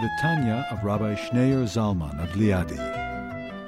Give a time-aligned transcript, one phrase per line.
[0.00, 2.78] The Tanya of Rabbi Schneur Zalman of Liadi,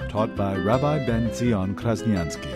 [0.09, 2.55] taught by Rabbi Ben Zion Krasniansky.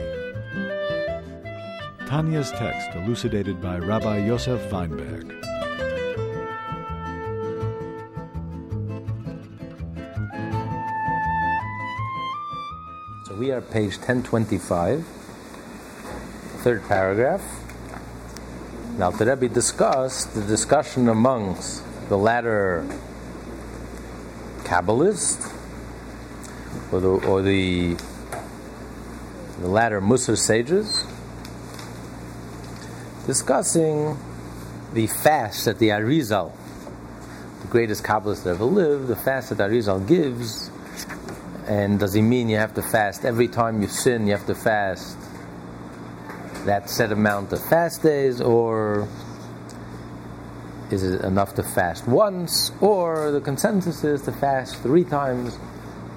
[2.07, 5.29] Tanya's text elucidated by Rabbi Yosef Weinberg.
[13.27, 15.05] So we are page 1025,
[16.63, 17.43] third paragraph.
[18.99, 22.87] Now, the Rebbe discussed the discussion amongst the latter
[24.65, 25.53] Kabbalists
[26.93, 27.97] or the, or the,
[29.61, 31.05] the latter Musar sages
[33.27, 34.17] discussing
[34.93, 36.53] the fast that the Arizal,
[37.63, 40.71] the greatest Kabbalist that ever lived, the fast that Arizal gives.
[41.67, 44.55] And does he mean you have to fast every time you sin, you have to
[44.55, 45.17] fast
[46.67, 49.09] that set amount of fast days, or
[50.95, 55.59] is it enough to fast once, or the consensus is to fast three times?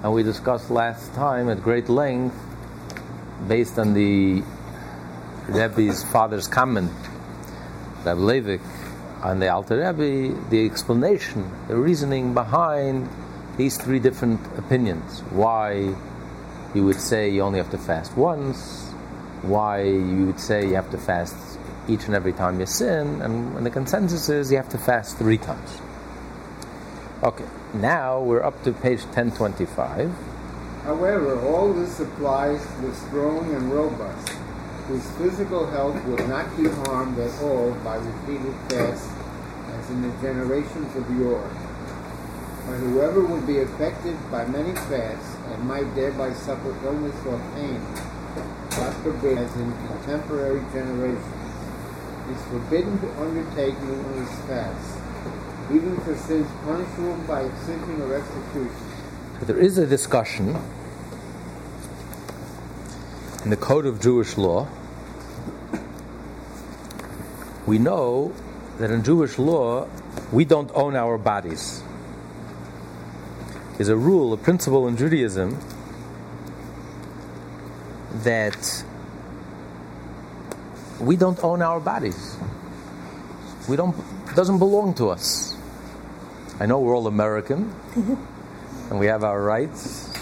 [0.02, 2.36] And we discussed last time at great length,
[3.48, 4.42] based on the
[5.48, 6.92] Rebbe's father's comment,
[8.04, 8.60] Rebbe Levik,
[9.22, 13.08] on the Alter Rebbe, the explanation, the reasoning behind
[13.56, 15.20] these three different opinions.
[15.30, 15.94] Why
[16.74, 18.84] you would say you only have to fast once,
[19.42, 21.57] why you would say you have to fast
[21.88, 25.16] each and every time you sin, and, and the consensus is you have to fast
[25.16, 25.80] three times.
[27.22, 30.12] Okay, now we're up to page 1025.
[30.84, 34.28] However, all this applies to the strong and robust,
[34.86, 39.10] whose physical health would not be harmed at all by repeated fasts,
[39.72, 41.50] as in the generations of yore.
[42.66, 47.80] But whoever would be affected by many fasts and might thereby suffer illness or pain,
[48.70, 51.37] God forbid, as in contemporary generations,
[52.30, 54.98] is forbidden to undertake numerous fasts,
[55.72, 58.88] even for sins punishable by excision or execution.
[59.42, 60.56] There is a discussion
[63.44, 64.66] in the Code of Jewish Law.
[67.66, 68.32] We know
[68.78, 69.88] that in Jewish law,
[70.32, 71.82] we don't own our bodies.
[73.76, 75.58] There's a rule, a principle in Judaism
[78.22, 78.77] that
[81.00, 82.36] we don't own our bodies.
[83.68, 83.96] We don't
[84.28, 85.56] it doesn't belong to us.
[86.60, 87.72] I know we're all American
[88.90, 90.12] and we have our rights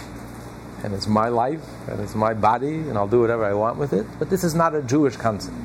[0.84, 3.92] and it's my life and it's my body and I'll do whatever I want with
[3.92, 5.56] it, but this is not a Jewish concept.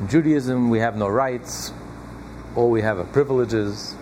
[0.00, 1.72] In Judaism we have no rights,
[2.56, 3.94] all we have are privileges.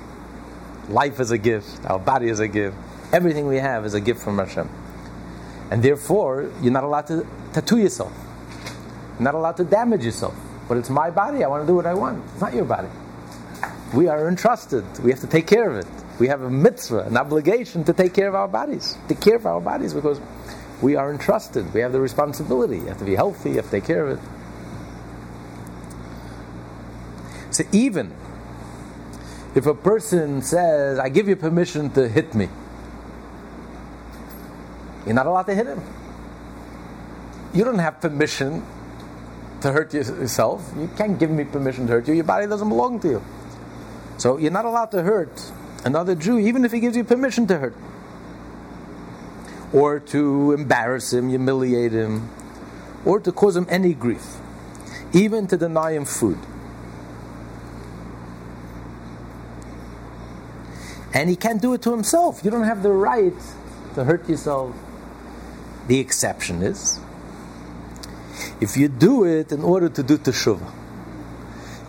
[0.88, 2.76] Life is a gift, our body is a gift.
[3.12, 4.68] Everything we have is a gift from Hashem.
[5.70, 8.12] And therefore, you're not allowed to tattoo yourself.
[9.18, 10.34] Not allowed to damage yourself.
[10.68, 11.44] But it's my body.
[11.44, 12.22] I want to do what I want.
[12.32, 12.88] It's not your body.
[13.94, 14.84] We are entrusted.
[15.00, 15.86] We have to take care of it.
[16.20, 18.98] We have a mitzvah, an obligation to take care of our bodies.
[19.08, 20.20] Take care of our bodies because
[20.82, 21.72] we are entrusted.
[21.72, 22.76] We have the responsibility.
[22.76, 23.50] You have to be healthy.
[23.50, 24.24] You have to take care of it.
[27.50, 28.14] So even
[29.54, 32.48] if a person says, I give you permission to hit me,
[35.06, 35.82] you're not allowed to hit him.
[37.54, 38.62] You don't have permission
[39.60, 40.72] to hurt yourself.
[40.76, 42.14] You can't give me permission to hurt you.
[42.14, 43.22] Your body doesn't belong to you.
[44.18, 45.52] So you're not allowed to hurt
[45.84, 47.76] another Jew, even if he gives you permission to hurt.
[49.72, 52.30] Or to embarrass him, humiliate him,
[53.04, 54.36] or to cause him any grief,
[55.12, 56.38] even to deny him food.
[61.12, 62.44] And he can't do it to himself.
[62.44, 63.34] You don't have the right
[63.94, 64.74] to hurt yourself.
[65.86, 67.00] The exception is
[68.60, 70.72] if you do it in order to do teshuvah.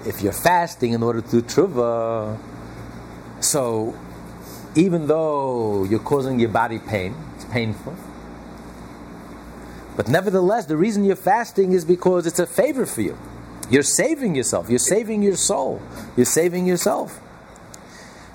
[0.06, 2.38] If you're fasting in order to do teshuvah,
[3.42, 3.98] so
[4.76, 7.96] even though you're causing your body pain, it's painful.
[9.96, 13.18] But nevertheless, the reason you're fasting is because it's a favor for you.
[13.70, 14.70] You're saving yourself.
[14.70, 15.82] You're saving your soul.
[16.16, 17.20] You're saving yourself.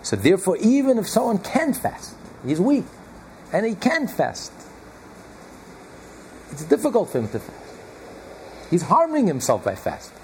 [0.03, 2.15] So therefore, even if someone can fast,
[2.47, 2.85] he's weak,
[3.53, 4.53] and he can fast,
[6.51, 7.64] it's difficult for him to fast.
[8.71, 10.19] He's harming himself by fasting.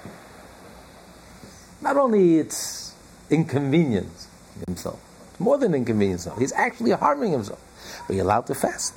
[1.81, 2.93] Not only it's
[3.29, 4.27] inconvenience
[4.67, 4.99] himself,
[5.39, 7.59] more than inconvenience himself, he's actually harming himself.
[8.07, 8.93] but you're allowed to fast.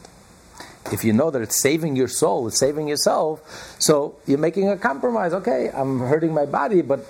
[0.93, 3.41] If you know that it's saving your soul, it's saving yourself,
[3.79, 5.33] so you're making a compromise.
[5.33, 7.07] Okay, I'm hurting my body, but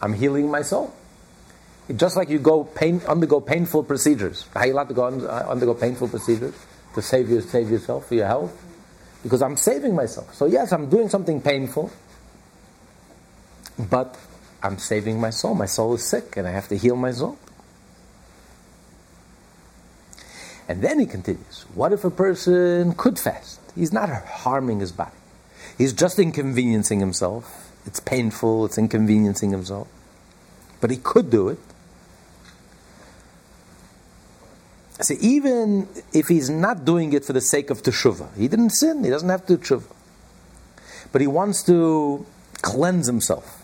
[0.00, 0.94] I'm healing my soul.
[1.94, 4.46] Just like you go pain, undergo painful procedures.
[4.54, 6.54] Are you allowed to go uh, undergo painful procedures
[6.94, 8.52] to save, you, save yourself for your health?
[9.22, 10.34] Because I'm saving myself.
[10.34, 11.90] So, yes, I'm doing something painful,
[13.90, 14.16] but
[14.62, 15.54] I'm saving my soul.
[15.54, 17.38] My soul is sick, and I have to heal my soul.
[20.68, 23.58] And then he continues What if a person could fast?
[23.74, 25.16] He's not harming his body,
[25.76, 27.64] he's just inconveniencing himself.
[27.86, 29.88] It's painful, it's inconveniencing himself.
[30.80, 31.58] But he could do it.
[35.00, 39.04] So even if he's not doing it for the sake of teshuvah, he didn't sin,
[39.04, 39.94] he doesn't have to teshuvah.
[41.12, 42.26] But he wants to
[42.62, 43.62] cleanse himself,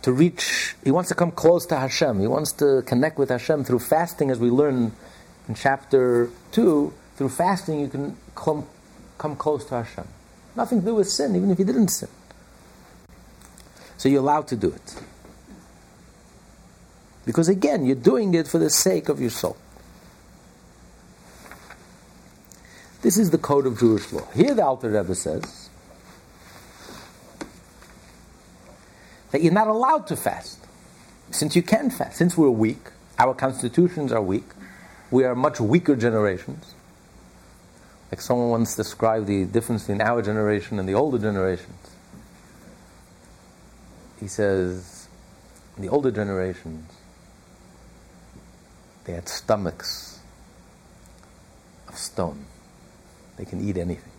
[0.00, 3.64] to reach, he wants to come close to Hashem, he wants to connect with Hashem
[3.64, 4.92] through fasting, as we learn
[5.48, 6.94] in chapter 2.
[7.16, 8.66] Through fasting, you can come,
[9.18, 10.08] come close to Hashem.
[10.56, 12.08] Nothing to do with sin, even if you didn't sin.
[13.98, 15.02] So you're allowed to do it.
[17.24, 19.56] Because again, you're doing it for the sake of your soul.
[23.02, 24.26] This is the code of Jewish law.
[24.32, 25.68] Here the Alter Rebbe says
[29.32, 30.60] that you're not allowed to fast.
[31.32, 34.44] Since you can fast, since we're weak, our constitutions are weak,
[35.10, 36.74] we are much weaker generations.
[38.12, 41.90] Like someone once described the difference between our generation and the older generations.
[44.20, 45.08] He says,
[45.76, 46.88] the older generations,
[49.04, 50.20] they had stomachs
[51.88, 52.44] of stone.
[53.42, 54.12] They can eat anything.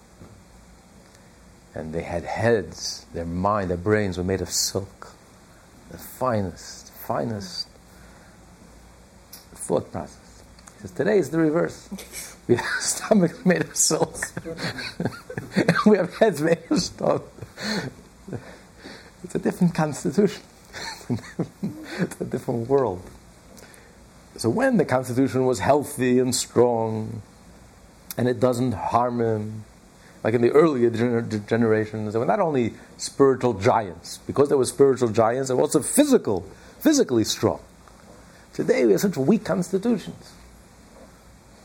[1.74, 5.14] And they had heads, their mind, their brains were made of silk.
[5.92, 7.70] The finest, finest
[9.56, 10.44] thought process.
[10.76, 11.88] He says, today is the reverse.
[12.50, 14.18] We have stomachs made of silk.
[15.86, 17.22] we have heads made of stone.
[19.24, 20.44] It's a different constitution.
[21.08, 23.02] it's a different world.
[24.36, 27.22] So when the constitution was healthy and strong,
[28.18, 29.64] and it doesn't harm him.
[30.24, 34.66] Like in the earlier gener- generations, they were not only spiritual giants, because they were
[34.66, 36.42] spiritual giants, they were also physical,
[36.80, 37.60] physically strong.
[38.54, 40.32] Today we have such weak constitutions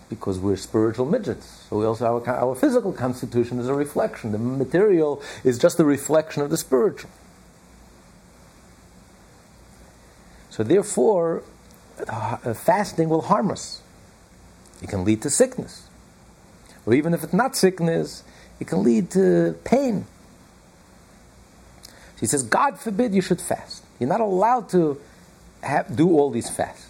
[0.08, 1.66] because we're spiritual midgets.
[1.68, 4.32] So we also our, our physical constitution is a reflection.
[4.32, 7.10] The material is just a reflection of the spiritual.
[10.50, 11.44] So therefore,
[12.08, 13.82] uh, fasting will harm us.
[14.82, 15.87] It can lead to sickness
[16.88, 18.24] or even if it's not sickness,
[18.58, 20.06] it can lead to pain.
[22.18, 23.84] She says, God forbid you should fast.
[24.00, 24.98] You're not allowed to
[25.62, 26.88] have, do all these fasts.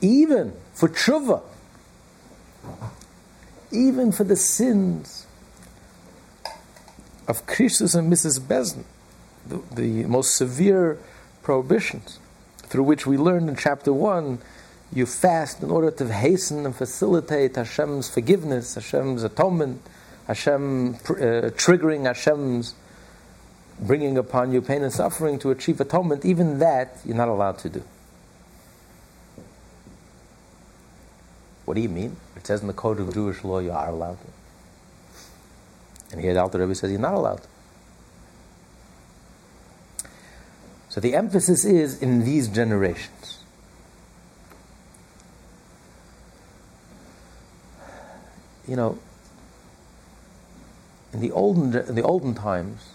[0.00, 1.40] Even for tshuva,
[3.70, 5.28] even for the sins
[7.28, 8.84] of krisus and misas beis din,
[9.46, 10.98] the, the most severe
[11.44, 12.18] prohibitions,
[12.62, 14.40] through which we learned in chapter 1
[14.92, 19.82] you fast in order to hasten and facilitate Hashem's forgiveness, Hashem's atonement,
[20.26, 22.74] Hashem uh, triggering Hashem's
[23.80, 27.68] bringing upon you pain and suffering to achieve atonement, even that you're not allowed to
[27.68, 27.82] do.
[31.64, 32.16] What do you mean?
[32.36, 34.26] It says in the code of Jewish law you are allowed to.
[36.12, 37.42] And here the Alter Rebbe says you're not allowed.
[40.88, 43.37] So the emphasis is in these generations.
[48.68, 48.98] You know,
[51.12, 52.90] in the olden in the olden times,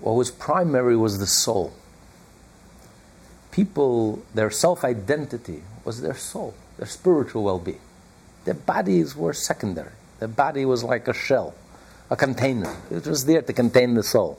[0.00, 1.72] what was primary was the soul.
[3.50, 7.80] People, their self identity was their soul, their spiritual well being.
[8.44, 9.90] Their bodies were secondary.
[10.20, 11.54] Their body was like a shell,
[12.10, 12.74] a container.
[12.90, 14.38] It was there to contain the soul.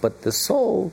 [0.00, 0.92] But the soul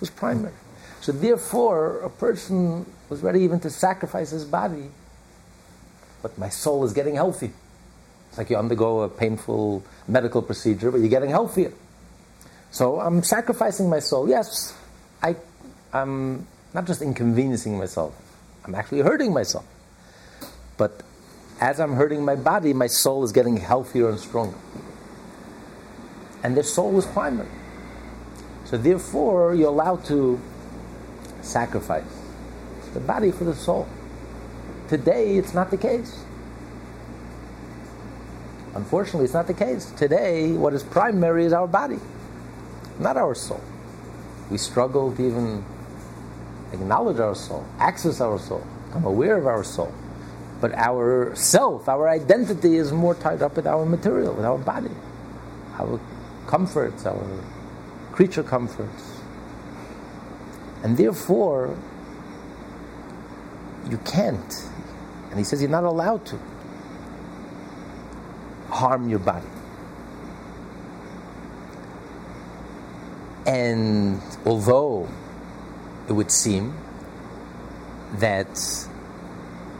[0.00, 0.54] was primary.
[1.00, 4.90] So, therefore, a person was ready even to sacrifice his body
[6.22, 7.52] but my soul is getting healthy.
[8.28, 11.72] It's like you undergo a painful medical procedure, but you're getting healthier.
[12.70, 14.28] So I'm sacrificing my soul.
[14.28, 14.74] Yes,
[15.22, 15.36] I,
[15.92, 18.14] I'm not just inconveniencing myself,
[18.64, 19.66] I'm actually hurting myself.
[20.78, 21.02] But
[21.60, 24.56] as I'm hurting my body, my soul is getting healthier and stronger.
[26.42, 27.48] And the soul is primary.
[28.64, 30.40] So therefore, you're allowed to
[31.42, 32.04] sacrifice
[32.94, 33.86] the body for the soul.
[34.92, 36.22] Today, it's not the case.
[38.74, 39.90] Unfortunately, it's not the case.
[39.92, 41.98] Today, what is primary is our body,
[42.98, 43.62] not our soul.
[44.50, 45.64] We struggle to even
[46.74, 48.66] acknowledge our soul, access our soul.
[48.88, 49.90] become aware of our soul.
[50.60, 54.94] But our self, our identity is more tied up with our material, with our body,
[55.78, 55.98] our
[56.46, 57.26] comforts, our
[58.12, 59.22] creature comforts.
[60.82, 61.78] And therefore,
[63.88, 64.68] you can't.
[65.32, 66.38] And he says you're not allowed to
[68.68, 69.46] harm your body.
[73.46, 75.08] And although
[76.06, 76.74] it would seem
[78.18, 78.46] that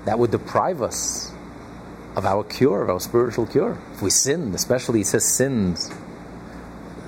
[0.06, 1.32] that would deprive us
[2.16, 3.78] of our cure, of our spiritual cure.
[3.92, 5.90] If we sin, especially he says sins,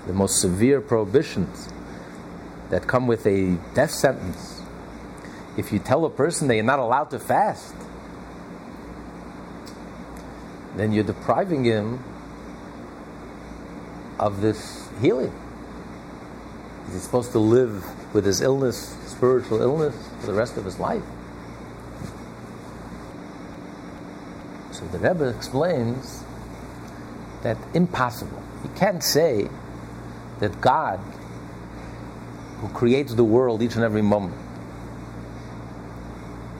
[0.06, 1.68] the most severe prohibitions
[2.70, 4.62] that come with a death sentence.
[5.56, 7.74] If you tell a person that you're not allowed to fast,
[10.76, 12.02] then you're depriving him
[14.18, 15.32] of this healing.
[16.92, 21.02] He's supposed to live with his illness, spiritual illness, for the rest of his life.
[24.72, 26.24] So the Rebbe explains
[27.42, 28.42] that impossible.
[28.62, 29.48] You can't say
[30.40, 30.98] that God,
[32.58, 34.36] who creates the world each and every moment,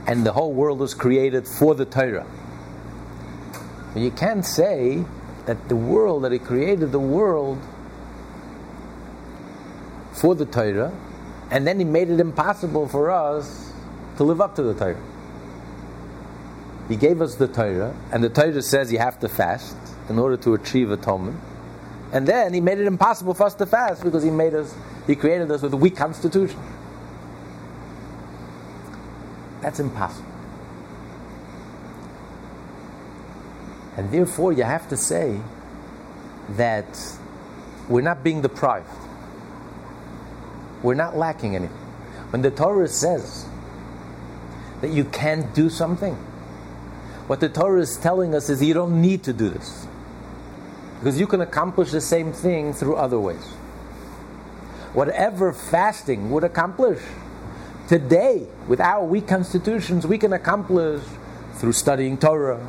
[0.06, 2.26] and the whole world was created for the Torah.
[3.94, 5.04] You can't say
[5.46, 7.58] that the world, that He created the world
[10.12, 10.92] for the Torah,
[11.50, 13.72] and then He made it impossible for us
[14.16, 15.00] to live up to the Torah.
[16.88, 19.76] He gave us the Torah, and the Torah says you have to fast
[20.08, 21.38] in order to achieve atonement.
[22.12, 24.74] And then He made it impossible for us to fast because He made us,
[25.06, 26.58] He created us with a weak constitution.
[29.60, 30.33] That's impossible.
[33.96, 35.40] And therefore, you have to say
[36.50, 36.86] that
[37.88, 38.88] we're not being deprived.
[40.82, 41.76] We're not lacking anything.
[42.30, 43.46] When the Torah says
[44.80, 46.14] that you can't do something,
[47.26, 49.86] what the Torah is telling us is you don't need to do this.
[50.98, 53.44] Because you can accomplish the same thing through other ways.
[54.92, 57.00] Whatever fasting would accomplish,
[57.88, 61.02] today, with our weak constitutions, we can accomplish
[61.54, 62.66] through studying Torah,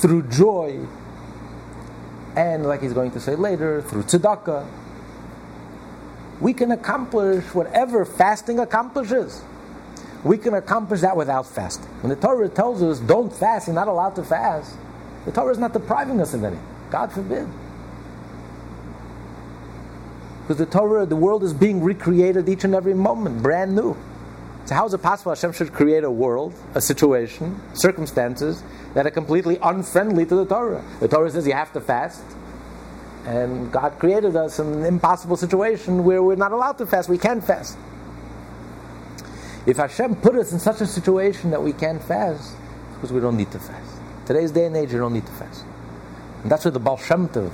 [0.00, 0.80] through joy,
[2.36, 4.66] and like he's going to say later, through tzedakah.
[6.40, 9.42] We can accomplish whatever fasting accomplishes.
[10.24, 11.88] We can accomplish that without fasting.
[12.02, 14.74] When the Torah tells us don't fast, you're not allowed to fast,
[15.26, 16.64] the Torah is not depriving us of anything.
[16.90, 17.46] God forbid.
[20.42, 23.96] Because the Torah, the world is being recreated each and every moment, brand new.
[24.70, 28.62] So how is it possible Hashem should create a world, a situation, circumstances
[28.94, 30.84] that are completely unfriendly to the Torah?
[31.00, 32.22] The Torah says you have to fast,
[33.26, 37.08] and God created us in an impossible situation where we're not allowed to fast.
[37.08, 37.76] We can't fast.
[39.66, 42.54] If Hashem put us in such a situation that we can't fast,
[42.94, 43.90] because we don't need to fast.
[44.24, 45.64] Today's day and age, you don't need to fast.
[46.44, 47.50] And that's where the Baal Shem Tov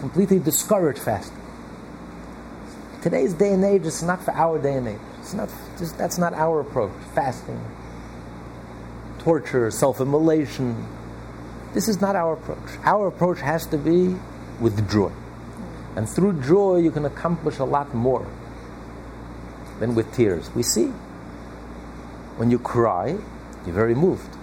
[0.00, 1.40] completely discouraged fasting.
[3.00, 4.98] Today's day and age, is not for our day and age.
[5.24, 6.92] It's not, just, that's not our approach.
[7.14, 7.58] Fasting,
[9.20, 10.86] torture, self-immolation.
[11.72, 12.76] This is not our approach.
[12.84, 14.16] Our approach has to be
[14.60, 15.10] with joy.
[15.96, 18.26] And through joy, you can accomplish a lot more
[19.80, 20.54] than with tears.
[20.54, 20.88] We see.
[22.36, 23.16] When you cry,
[23.64, 24.36] you're very moved.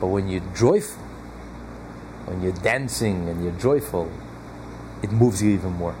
[0.00, 1.02] But when you're joyful,
[2.24, 4.10] when you're dancing and you're joyful,
[5.02, 5.94] it moves you even more.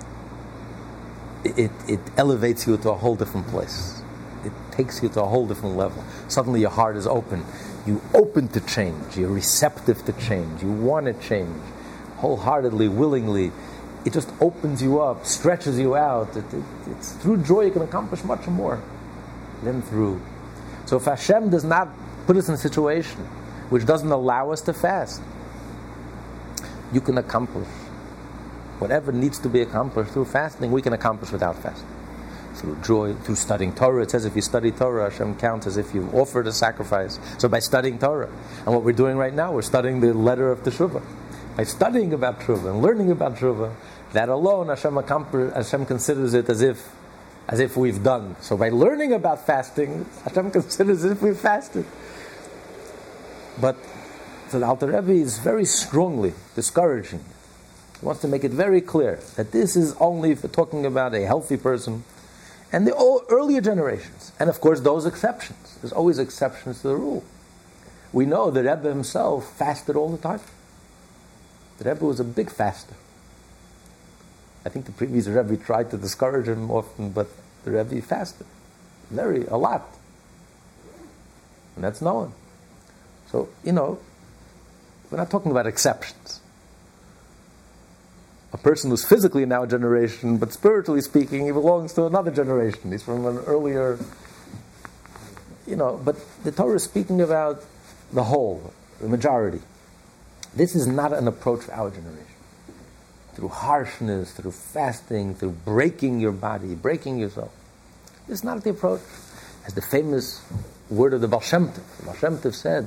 [1.44, 4.02] It, it, it, elevates you to a whole different place.
[4.44, 6.02] It takes you to a whole different level.
[6.28, 7.44] Suddenly your heart is open.
[7.86, 9.16] You open to change.
[9.16, 10.62] You're receptive to change.
[10.62, 11.56] You want to change
[12.16, 13.52] wholeheartedly, willingly.
[14.04, 16.36] It just opens you up, stretches you out.
[16.36, 16.44] It,
[16.86, 18.82] it's through joy you can accomplish much more
[19.62, 20.20] than through.
[20.86, 21.88] So if Hashem does not
[22.26, 23.20] put us in a situation
[23.70, 25.20] which doesn't allow us to fast,
[26.92, 27.68] you can accomplish
[28.78, 31.88] whatever needs to be accomplished through fasting, we can accomplish without fasting.
[32.54, 34.02] Through joy, through studying Torah.
[34.02, 37.18] It says if you study Torah, Hashem counts as if you've offered a sacrifice.
[37.38, 38.30] So by studying Torah,
[38.64, 41.02] and what we're doing right now, we're studying the letter of Teshuvah.
[41.56, 43.74] By studying about Teshuvah and learning about Teshuvah,
[44.12, 46.88] that alone Hashem, Hashem considers it as if
[47.48, 48.36] as if we've done.
[48.40, 51.84] So by learning about fasting, Hashem considers it as if we've fasted.
[53.60, 53.76] But
[54.48, 57.24] so the Alter Rebbe is very strongly discouraging.
[58.00, 61.24] He wants to make it very clear that this is only for talking about a
[61.24, 62.04] healthy person
[62.72, 62.94] and the
[63.30, 64.32] earlier generations.
[64.38, 65.78] And of course, those exceptions.
[65.80, 67.24] There's always exceptions to the rule.
[68.12, 70.40] We know the Rebbe himself fasted all the time.
[71.78, 72.94] The Rebbe was a big faster.
[74.64, 77.28] I think the previous Rebbe tried to discourage him often, but
[77.64, 78.46] the Rebbe fasted
[79.10, 79.86] very, a lot.
[81.74, 82.32] and that's known.
[83.30, 83.98] So, you know,
[85.10, 86.40] we're not talking about exceptions.
[88.52, 92.92] A person who's physically in our generation, but spiritually speaking, he belongs to another generation.
[92.92, 93.98] He's from an earlier,
[95.66, 97.62] you know, but the Torah is speaking about
[98.12, 99.60] the whole, the majority.
[100.54, 102.24] This is not an approach for our generation.
[103.34, 107.52] Through harshness, through fasting, through breaking your body, breaking yourself.
[108.26, 109.02] This is not the approach.
[109.66, 110.40] As the famous
[110.88, 112.86] word of the Baal the Baal said,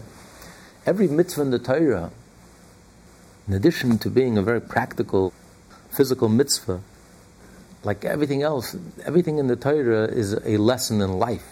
[0.85, 2.11] every mitzvah in the Torah,
[3.47, 5.33] in addition to being a very practical,
[5.99, 6.79] physical mitzvah,
[7.83, 11.43] like everything else, everything in the Torah is a lesson in life.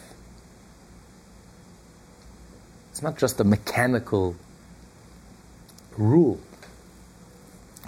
[2.91, 4.37] It's not just a mechanical
[5.97, 6.39] rule.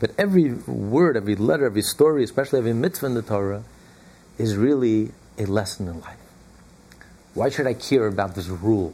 [0.02, 3.64] But every word, every letter, every story, especially every mitzvah in the Torah,
[4.38, 6.20] is really a lesson in life.
[7.36, 8.94] Why should I care about this rule?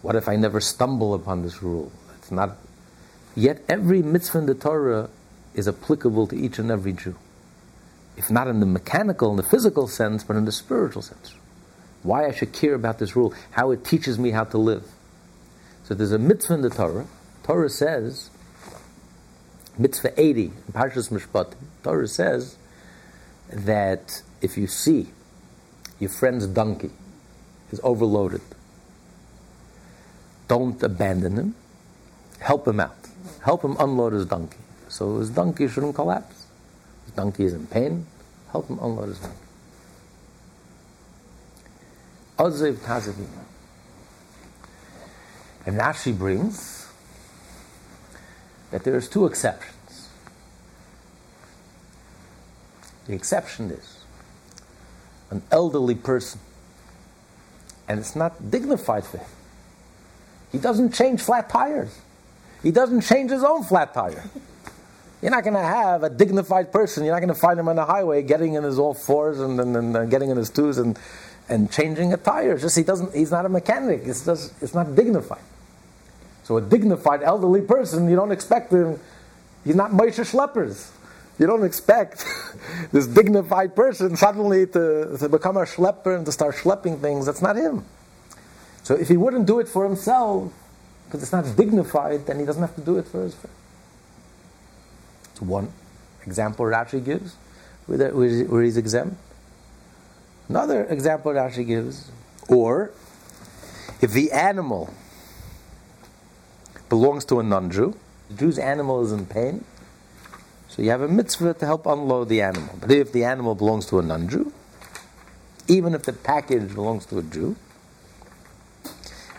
[0.00, 1.92] What if I never stumble upon this rule?
[2.16, 2.56] It's not.
[3.36, 5.10] Yet every mitzvah in the Torah
[5.54, 7.16] is applicable to each and every Jew.
[8.16, 11.34] If not in the mechanical, in the physical sense, but in the spiritual sense.
[12.02, 14.84] Why I should care about this rule, how it teaches me how to live.
[15.84, 17.06] So there's a mitzvah in the Torah.
[17.42, 18.30] Torah says,
[19.78, 22.56] mitzvah 80 in Parshas Mishpat, Torah says
[23.50, 25.08] that if you see
[25.98, 26.90] your friend's donkey
[27.72, 28.42] is overloaded,
[30.46, 31.54] don't abandon him,
[32.40, 32.96] help him out.
[33.42, 34.58] Help him unload his donkey.
[34.88, 36.46] So his donkey shouldn't collapse.
[37.04, 38.06] His donkey is in pain,
[38.50, 39.36] help him unload his donkey.
[42.38, 43.28] Ozev Tazavim.
[45.66, 46.86] And Rashi brings
[48.70, 50.08] that there's two exceptions.
[53.06, 54.04] The exception is
[55.30, 56.40] an elderly person,
[57.88, 59.26] and it's not dignified for him.
[60.52, 61.98] He doesn't change flat tires.
[62.62, 64.24] He doesn't change his own flat tire.
[65.20, 67.04] You're not going to have a dignified person.
[67.04, 69.58] You're not going to find him on the highway getting in his all fours and,
[69.58, 70.98] and, and uh, getting in his twos and,
[71.48, 72.52] and changing a tire.
[72.52, 73.14] It's just he doesn't.
[73.14, 74.02] He's not a mechanic.
[74.04, 75.42] It's just it's not dignified.
[76.44, 78.98] So a dignified elderly person, you don't expect him.
[79.64, 80.90] He's not Moshe Schleppers.
[81.38, 82.24] You don't expect
[82.92, 87.26] this dignified person suddenly to, to become a schlepper and to start schlepping things.
[87.26, 87.84] That's not him.
[88.82, 90.52] So if he wouldn't do it for himself,
[91.04, 93.57] because it's not dignified, then he doesn't have to do it for his friend.
[95.40, 95.72] One
[96.24, 97.36] example Rashi gives
[97.86, 99.16] where, where he's exempt.
[100.48, 102.10] Another example Rashi gives,
[102.48, 102.90] or
[104.00, 104.92] if the animal
[106.88, 107.94] belongs to a non-Jew,
[108.30, 109.64] the Jew's animal is in pain,
[110.68, 112.74] so you have a mitzvah to help unload the animal.
[112.80, 114.52] But if the animal belongs to a non-Jew,
[115.66, 117.56] even if the package belongs to a Jew,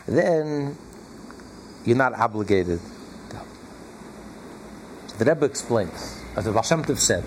[0.08, 0.78] then
[1.86, 2.80] you're not obligated
[5.19, 7.23] the Rebbe explains, as the Baal said,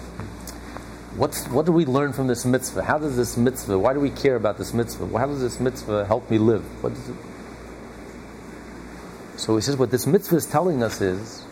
[1.16, 2.84] What's, what do we learn from this mitzvah?
[2.84, 5.06] How does this mitzvah, why do we care about this mitzvah?
[5.18, 6.64] How does this mitzvah help me live?
[6.82, 7.16] What does it,
[9.36, 11.42] so he says, what this mitzvah is telling us is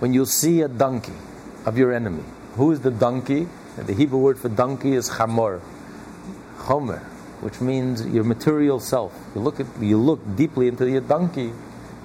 [0.00, 1.12] when you see a donkey
[1.64, 3.46] of your enemy, who is the donkey?
[3.76, 5.60] The Hebrew word for donkey is chamor,
[6.58, 7.00] chomer,
[7.42, 9.12] which means your material self.
[9.34, 11.52] You look at, you look deeply into your donkey.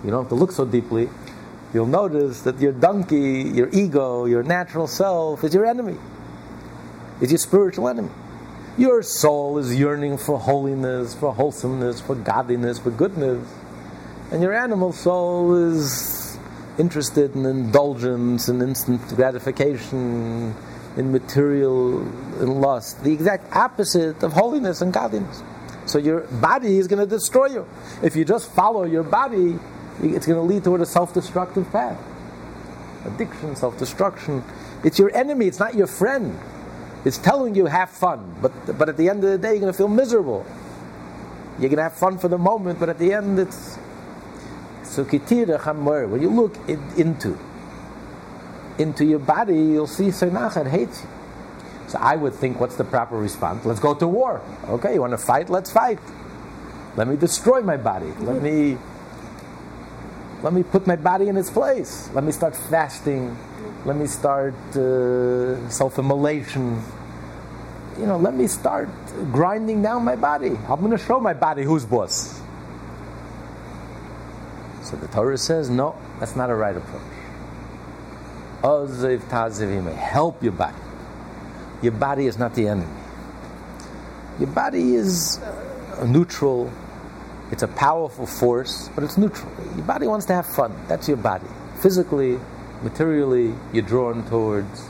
[0.03, 1.09] You don't have to look so deeply.
[1.73, 5.97] You'll notice that your donkey, your ego, your natural self is your enemy.
[7.21, 8.09] It's your spiritual enemy.
[8.77, 13.47] Your soul is yearning for holiness, for wholesomeness, for godliness, for goodness
[14.31, 16.37] and your animal soul is
[16.79, 20.55] interested in indulgence and instant gratification,
[20.95, 21.99] in material
[22.39, 25.43] and lust, the exact opposite of holiness and godliness.
[25.85, 27.67] So your body is going to destroy you.
[28.01, 29.59] If you just follow your body,
[30.01, 31.99] it's going to lead toward a self-destructive path.
[33.05, 34.43] Addiction, self-destruction.
[34.83, 36.37] It's your enemy, it's not your friend.
[37.05, 39.73] It's telling you have fun, but, but at the end of the day, you're going
[39.73, 40.45] to feel miserable.
[41.59, 43.77] You're going to have fun for the moment, but at the end, it's
[44.83, 47.39] so when you look in, into
[48.77, 51.09] into your body, you'll see Seinachet hates you.
[51.87, 53.65] So I would think, what's the proper response?
[53.65, 54.41] Let's go to war.
[54.65, 55.49] Okay, you want to fight?
[55.49, 55.99] Let's fight.
[56.95, 58.11] Let me destroy my body.
[58.19, 58.77] Let me
[60.43, 62.09] let me put my body in its place.
[62.13, 63.37] Let me start fasting.
[63.85, 66.81] Let me start uh, self-immolation.
[67.99, 68.89] You know, let me start
[69.31, 70.57] grinding down my body.
[70.67, 72.41] I'm going to show my body who's boss.
[74.83, 77.01] So the Torah says, no, that's not a right approach.
[78.63, 80.77] Oziv tazivim, help your body.
[81.81, 82.91] Your body is not the enemy.
[84.39, 86.71] Your body is uh, neutral.
[87.51, 89.51] It's a powerful force, but it's neutral.
[89.75, 90.73] Your body wants to have fun.
[90.87, 91.47] That's your body.
[91.81, 92.39] Physically,
[92.81, 94.89] materially, you're drawn towards.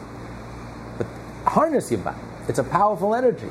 [0.97, 1.07] But
[1.45, 2.19] harness your body.
[2.47, 3.49] It's a powerful energy.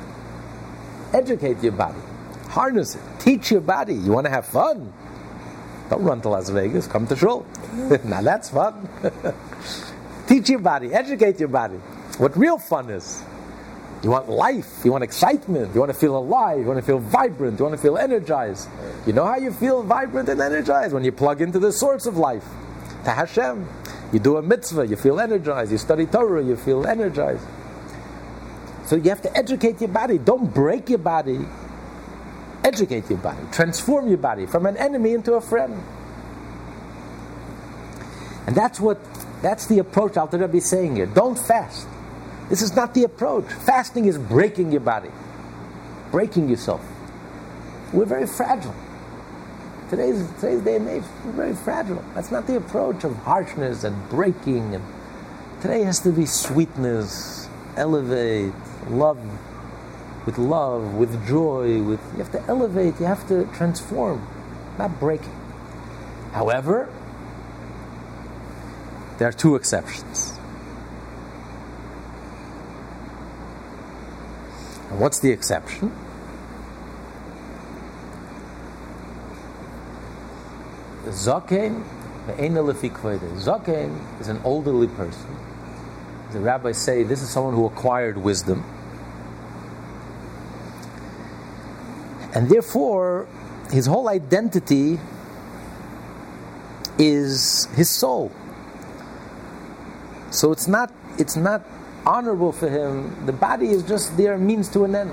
[1.13, 1.99] Educate your body.
[2.47, 3.01] Harness it.
[3.19, 3.95] Teach your body.
[3.95, 4.93] You want to have fun?
[5.89, 6.87] Don't run to Las Vegas.
[6.87, 7.45] Come to Shul.
[8.05, 8.87] now that's fun.
[10.27, 10.93] Teach your body.
[10.93, 11.75] Educate your body.
[12.17, 13.23] What real fun is.
[14.03, 14.81] You want life.
[14.83, 15.73] You want excitement.
[15.73, 16.59] You want to feel alive.
[16.59, 17.59] You want to feel vibrant.
[17.59, 18.67] You want to feel energized.
[19.05, 20.93] You know how you feel vibrant and energized?
[20.93, 22.45] When you plug into the source of life,
[23.03, 23.67] to Hashem.
[24.13, 25.71] You do a mitzvah, you feel energized.
[25.71, 27.45] You study Torah, you feel energized.
[28.85, 30.17] So you have to educate your body.
[30.17, 31.39] Don't break your body.
[32.63, 33.41] Educate your body.
[33.51, 35.81] Transform your body from an enemy into a friend.
[38.47, 38.99] And that's what
[39.41, 41.05] that's the approach Alter Rebbe is saying here.
[41.05, 41.87] Don't fast.
[42.51, 43.45] This is not the approach.
[43.45, 45.09] Fasting is breaking your body,
[46.11, 46.85] breaking yourself.
[47.93, 48.75] We're very fragile.
[49.89, 52.03] Today's, today's day and age, we're very fragile.
[52.13, 54.75] That's not the approach of harshness and breaking.
[54.75, 54.83] And
[55.61, 58.51] today has to be sweetness, elevate,
[58.89, 59.17] love,
[60.25, 61.81] with love, with joy.
[61.81, 62.99] With you have to elevate.
[62.99, 64.27] You have to transform,
[64.77, 65.39] not breaking.
[66.33, 66.89] However,
[69.19, 70.30] there are two exceptions.
[74.91, 75.91] And what's the exception?
[81.05, 81.83] Zaken.
[82.27, 85.37] Zaken is an elderly person.
[86.33, 88.63] The rabbis say this is someone who acquired wisdom.
[92.33, 93.27] And therefore,
[93.71, 94.99] his whole identity
[96.97, 98.31] is his soul.
[100.31, 101.63] So it's not, it's not
[102.05, 103.25] honorable for him.
[103.25, 105.11] The body is just there means to an end.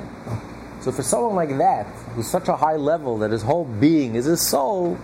[0.81, 4.25] So for someone like that, who's such a high level that his whole being is
[4.27, 4.97] his soul,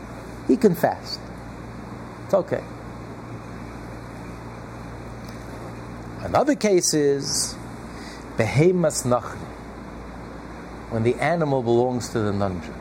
[0.46, 1.20] he can fast.
[2.24, 2.62] It's okay.
[6.20, 7.54] Another case is
[8.36, 9.36] behemas nachri,
[10.90, 12.72] when the animal belongs to the nunju.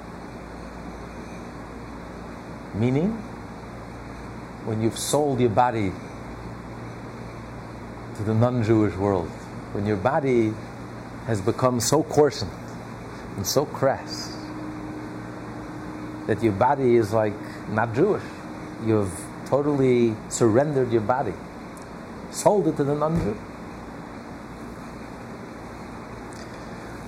[2.76, 3.12] Meaning,
[4.66, 5.92] when you've sold your body
[8.24, 9.30] the non Jewish world.
[9.74, 10.54] When your body
[11.26, 12.52] has become so coarsened
[13.36, 14.36] and so crass
[16.28, 17.34] that your body is like
[17.70, 18.24] not Jewish.
[18.86, 19.14] You've
[19.46, 21.34] totally surrendered your body,
[22.32, 23.38] sold it to the non Jew.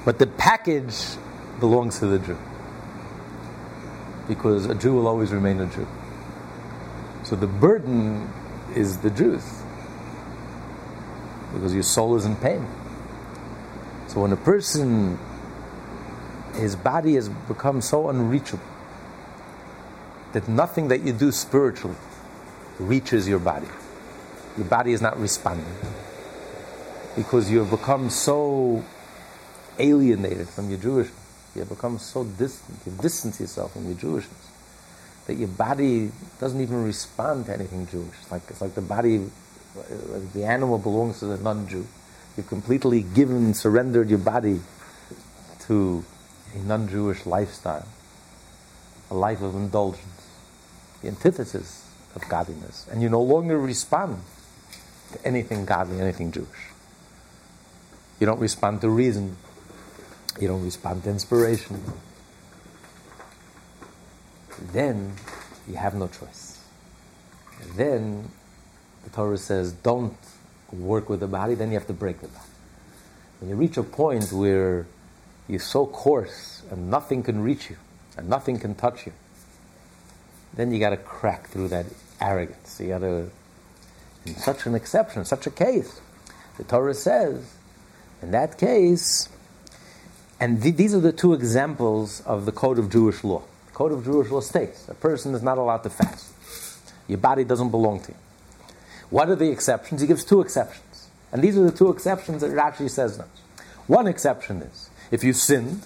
[0.06, 1.18] But the package
[1.60, 2.38] belongs to the Jew.
[4.28, 5.88] Because a Jew will always remain a Jew.
[7.24, 8.32] So the burden
[8.76, 9.65] is the Jews
[11.56, 12.68] because your soul is in pain.
[14.08, 15.18] So when a person,
[16.54, 18.64] his body has become so unreachable
[20.34, 21.96] that nothing that you do spiritually
[22.78, 23.68] reaches your body.
[24.58, 25.66] Your body is not responding
[27.16, 28.84] because you have become so
[29.80, 31.12] alienated from your Jewishness.
[31.56, 32.80] You have become so distant.
[32.86, 34.52] You've distanced yourself from your Jewishness
[35.28, 38.16] that your body doesn't even respond to anything Jewish.
[38.22, 39.30] It's like, it's like the body
[40.34, 41.88] the animal belongs to the non-Jew.
[42.38, 44.62] You've completely given, surrendered your body
[45.62, 46.04] to
[46.54, 47.88] a non-Jewish lifestyle,
[49.10, 50.28] a life of indulgence,
[51.02, 54.22] the antithesis of godliness, and you no longer respond
[55.12, 56.70] to anything godly, anything Jewish.
[58.20, 59.38] You don't respond to reason.
[60.40, 61.82] You don't respond to inspiration.
[64.72, 65.14] Then
[65.68, 66.60] you have no choice.
[67.76, 68.32] Then
[69.06, 70.18] the Torah says, don't
[70.74, 72.50] work with the body, then you have to break the body.
[73.40, 74.88] When you reach a point where
[75.48, 77.78] you're so coarse and nothing can reach you
[78.18, 79.14] and nothing can touch you,
[80.56, 81.86] then you got to crack through that
[82.20, 82.80] arrogance.
[82.80, 83.30] You got to,
[84.26, 86.02] in such an exception, such a case,
[86.58, 87.54] the Torah says,
[88.22, 89.30] in that case,
[90.40, 93.44] and th- these are the two examples of the code of Jewish law.
[93.68, 96.32] The code of Jewish law states a person is not allowed to fast.
[97.08, 98.18] Your body doesn't belong to you.
[99.10, 100.02] What are the exceptions?
[100.02, 101.10] He gives two exceptions.
[101.32, 103.26] And these are the two exceptions that Rashi says now.
[103.88, 105.84] One exception is if you sinned,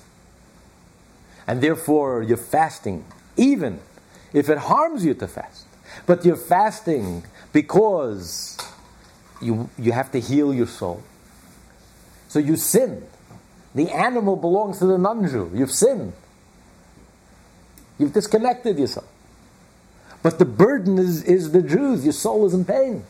[1.47, 3.03] and therefore you're fasting,
[3.36, 3.79] even
[4.34, 5.65] if it harms you to fast,
[6.05, 8.58] but you're fasting because
[9.41, 11.03] you, you have to heal your soul.
[12.27, 13.08] So you sinned.
[13.73, 15.51] The animal belongs to the non Jew.
[15.53, 16.13] You've sinned.
[17.97, 19.09] You've disconnected yourself.
[20.21, 22.03] But the burden is, is the Jews.
[22.03, 23.03] Your soul is in pain.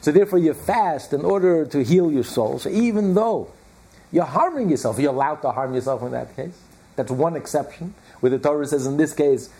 [0.00, 2.58] So therefore you fast in order to heal your soul.
[2.58, 3.50] So even though
[4.12, 6.58] you're harming yourself, you're allowed to harm yourself in that case.
[6.96, 9.50] That's one exception, where the Torah says in this case,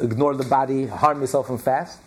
[0.00, 1.98] ignore the body, harm yourself, and fast.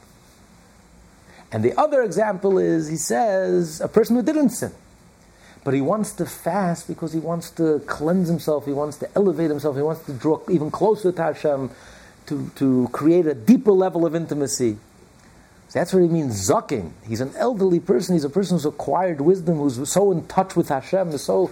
[1.52, 4.72] And the other example is, he says, a person who didn't sin.
[5.64, 9.50] But he wants to fast because he wants to cleanse himself, he wants to elevate
[9.50, 11.72] himself, he wants to draw even closer to Hashem,
[12.28, 14.78] to, to create a deeper level of intimacy.
[15.74, 16.94] That's what he means, zucking.
[17.06, 20.70] He's an elderly person, he's a person who's acquired wisdom, who's so in touch with
[20.70, 21.52] Hashem, is so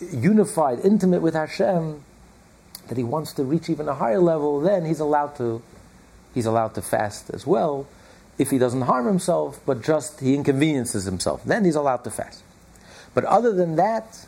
[0.00, 2.02] unified, intimate with Hashem,
[2.88, 5.62] that he wants to reach even a higher level, then he's allowed to
[6.34, 7.86] he's allowed to fast as well
[8.38, 11.44] if he doesn't harm himself, but just he inconveniences himself.
[11.44, 12.42] Then he's allowed to fast.
[13.14, 14.26] But other than that,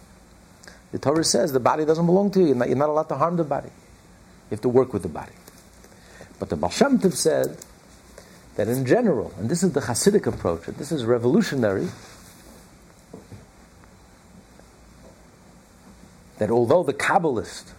[0.92, 2.46] the Torah says the body doesn't belong to you.
[2.48, 3.70] You're not, you're not allowed to harm the body.
[4.50, 5.33] You have to work with the body.
[6.38, 7.57] But the Baal Tov said
[8.57, 11.88] that in general, and this is the Hasidic approach, and this is revolutionary,
[16.38, 17.72] that although the Kabbalists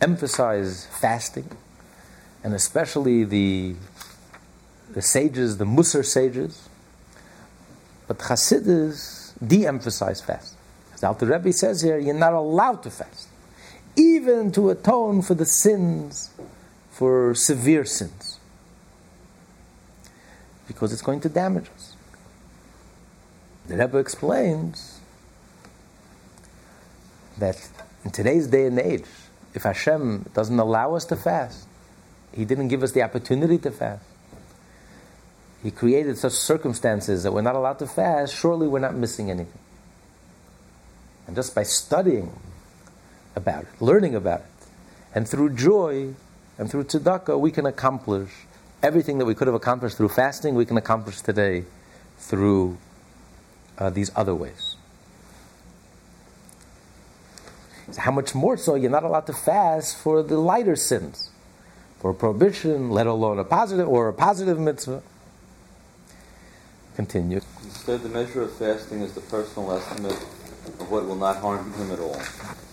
[0.00, 1.48] emphasize fasting,
[2.42, 3.74] and especially the,
[4.92, 6.68] the sages, the Musar sages,
[8.06, 10.54] but Hasidus de-emphasize fast.
[10.94, 13.28] As Alter Rebbe says here, you're not allowed to fast,
[13.96, 16.30] even to atone for the sins,
[16.90, 18.38] for severe sins,
[20.68, 21.94] because it's going to damage us.
[23.66, 25.00] The Rebbe explains
[27.38, 27.68] that
[28.04, 29.04] in today's day and age,
[29.54, 31.66] if Hashem doesn't allow us to fast,
[32.32, 34.04] He didn't give us the opportunity to fast.
[35.62, 39.58] He created such circumstances that we're not allowed to fast, surely we're not missing anything.
[41.26, 42.30] And just by studying
[43.36, 44.66] about it, learning about it,
[45.14, 46.14] and through joy
[46.58, 48.30] and through tzedakah, we can accomplish
[48.82, 51.64] everything that we could have accomplished through fasting, we can accomplish today
[52.18, 52.78] through
[53.78, 54.76] uh, these other ways.
[57.90, 61.30] So how much more so you're not allowed to fast for the lighter sins,
[62.00, 65.02] for prohibition, let alone a positive or a positive mitzvah.
[66.96, 67.40] Continue.
[67.62, 71.92] Instead, the measure of fasting is the personal estimate of what will not harm him
[71.92, 72.20] at all.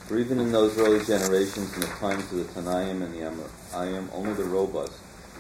[0.08, 4.10] For even in those early generations, in the times of the Tanaim and the Amoraim,
[4.14, 4.94] only the robust,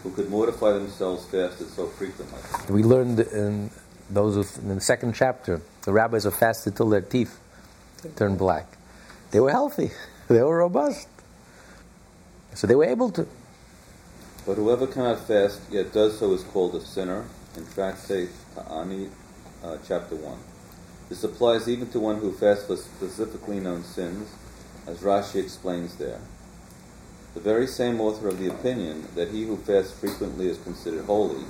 [0.03, 2.39] who could mortify themselves, fasted so frequently.
[2.69, 3.71] We learned in
[4.09, 7.39] those in the second chapter, the rabbis have fasted till their teeth
[8.15, 8.67] turned black.
[9.31, 9.91] They were healthy.
[10.29, 11.09] They were robust.
[12.53, 13.27] So they were able to.
[14.45, 17.25] But whoever cannot fast yet does so is called a sinner.
[17.57, 19.09] In fact, say Ta'ani,
[19.63, 20.37] uh, chapter 1.
[21.09, 24.29] This applies even to one who fasts for specifically known sins,
[24.87, 26.19] as Rashi explains there.
[27.33, 31.43] The very same author of the opinion that he who fasts frequently is considered holy,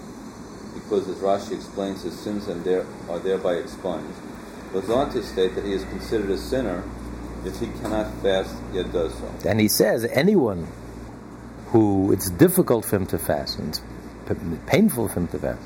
[0.74, 4.18] because as Rashi explains his sins and there, are thereby expunged,
[4.72, 6.84] goes on to state that he is considered a sinner
[7.46, 9.30] if he cannot fast yet does so.
[9.46, 10.68] And he says anyone
[11.68, 13.82] who it's difficult for him to fast, and it's
[14.68, 15.62] painful for him to fast,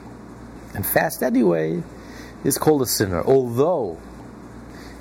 [0.73, 1.84] and fast anyway,
[2.43, 3.23] is called a sinner.
[3.23, 3.99] Although,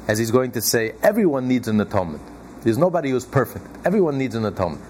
[0.09, 2.23] as he's going to say, everyone needs an atonement.
[2.67, 3.65] There's nobody who's perfect.
[3.85, 4.83] Everyone needs an atonement.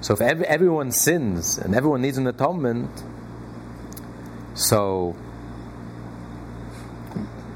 [0.00, 2.88] So if every, everyone sins and everyone needs an atonement,
[4.54, 5.16] so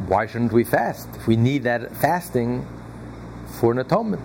[0.08, 1.08] why shouldn't we fast?
[1.14, 2.66] If we need that fasting
[3.60, 4.24] for an atonement.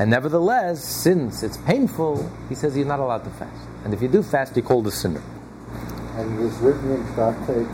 [0.00, 3.68] And nevertheless, since it's painful, he says you're not allowed to fast.
[3.84, 5.22] And if you do fast, you're called a sinner.
[6.16, 7.68] And it is written in Tractate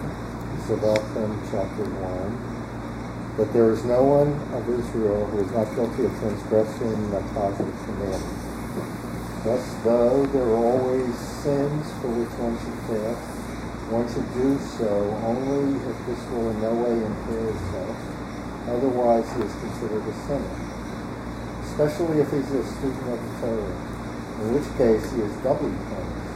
[0.67, 2.48] Savathim, chapter 1,
[3.39, 7.79] that there is no one of Israel who is not guilty of transgressing a positive
[7.87, 8.35] commandment.
[9.47, 11.15] Thus, though there are always
[11.47, 13.39] sins for which one should fast,
[13.95, 14.91] one should do so
[15.23, 17.63] only if this will in no way impair his.
[18.75, 20.59] Otherwise, he is considered a sinner,
[21.63, 23.75] especially if he's a student of the Torah,
[24.43, 26.27] in which case he is doubly punished.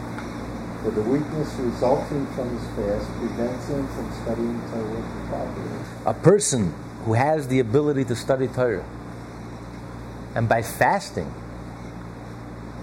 [0.86, 5.82] For the weakness resulting from his fast prevents him from studying Torah properly.
[6.06, 6.70] A person
[7.04, 8.84] who has the ability to study Torah,
[10.34, 11.32] and by fasting,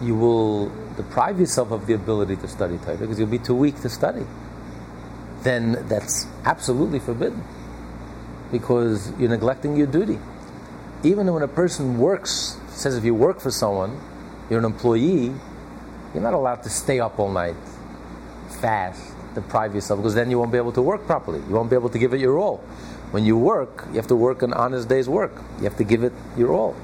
[0.01, 3.79] you will deprive yourself of the ability to study Torah because you'll be too weak
[3.81, 4.25] to study
[5.43, 7.43] then that's absolutely forbidden
[8.51, 10.19] because you're neglecting your duty.
[11.03, 13.99] Even when a person works, says if you work for someone,
[14.49, 15.33] you're an employee,
[16.13, 17.55] you're not allowed to stay up all night,
[18.59, 21.39] fast, deprive yourself, because then you won't be able to work properly.
[21.39, 22.63] You won't be able to give it your all.
[23.11, 25.33] When you work, you have to work an honest day's work.
[25.57, 26.75] You have to give it your all.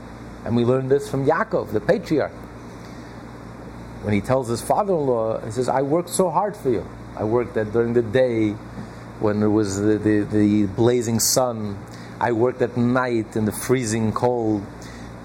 [0.43, 2.31] And we learned this from Yaakov, the patriarch.
[4.01, 6.87] When he tells his father in law, he says, I worked so hard for you.
[7.15, 8.51] I worked that during the day
[9.19, 11.77] when there was the, the, the blazing sun.
[12.19, 14.65] I I worked at night in the freezing cold.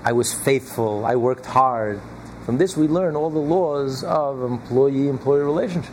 [0.05, 1.05] I was faithful.
[1.05, 2.01] I worked hard.
[2.45, 5.93] From this, we learn all the laws of employee employee relationship.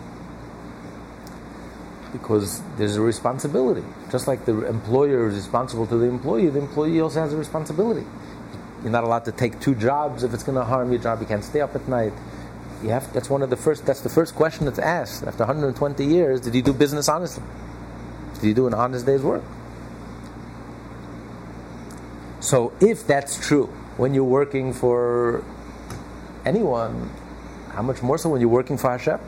[2.12, 3.84] Because there's a responsibility.
[4.12, 8.06] Just like the employer is responsible to the employee, the employee also has a responsibility.
[8.82, 11.20] You're not allowed to take two jobs if it's going to harm your job.
[11.20, 12.14] You can't stay up at night.
[12.84, 13.86] You have, that's one of the first.
[13.86, 16.42] That's the first question that's asked after 120 years.
[16.42, 17.44] Did you do business honestly?
[18.36, 19.44] Did you do an honest day's work?
[22.40, 23.66] So, if that's true,
[23.98, 25.44] when you're working for
[26.46, 27.10] anyone,
[27.72, 29.20] how much more so when you're working for Hashem?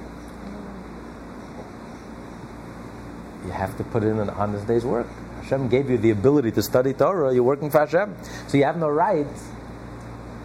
[3.45, 5.07] You have to put in an honest day's work.
[5.41, 8.15] Hashem gave you the ability to study Torah, you're working for Hashem.
[8.47, 9.27] So you have no right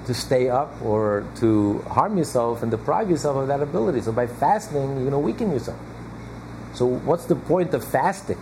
[0.07, 4.01] to stay up or to harm yourself and deprive yourself of that ability.
[4.03, 5.79] So by fasting, you're going to weaken yourself.
[6.75, 8.39] So what's the point of fasting?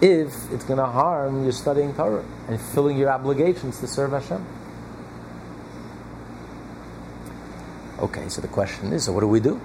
[0.00, 4.44] If it's going to harm your studying Torah and filling your obligations to serve Hashem.
[7.98, 9.60] Okay, so the question is, so what do we do?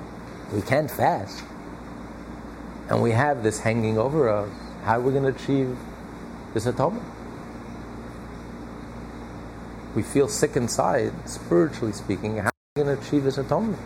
[0.51, 1.43] We can't fast.
[2.89, 4.49] And we have this hanging over us.
[4.83, 5.77] How are we going to achieve
[6.53, 7.05] this atonement?
[9.95, 12.37] We feel sick inside, spiritually speaking.
[12.37, 13.79] How are we going to achieve this atonement?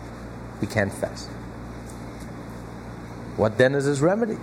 [0.60, 1.28] We can't fast.
[3.36, 4.34] What then is his remedy?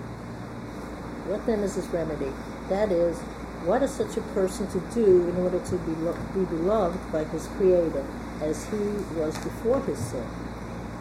[1.28, 2.32] What then is his remedy?
[2.70, 3.18] That is,
[3.66, 7.26] what is such a person to do in order to be, lo- be beloved by
[7.26, 8.06] his Creator
[8.42, 8.78] as he
[9.18, 10.26] was before his sin?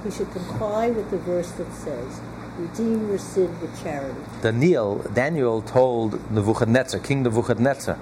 [0.02, 2.20] He should comply with the verse that says,
[2.58, 4.20] redeem your sin with charity.
[4.42, 7.98] Daniel, Daniel told Nebuchadnezzar, King Nebuchadnezzar,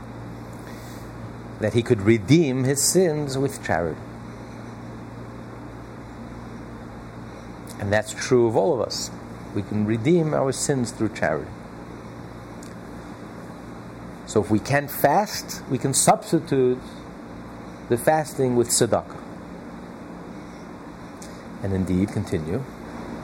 [1.61, 4.01] that he could redeem his sins with charity.
[7.81, 9.11] And that's true of all of us.
[9.55, 11.51] We can redeem our sins through charity.
[14.27, 16.79] So if we can't fast, we can substitute
[17.89, 19.21] the fasting with tzedakah.
[21.63, 22.63] And indeed, continue.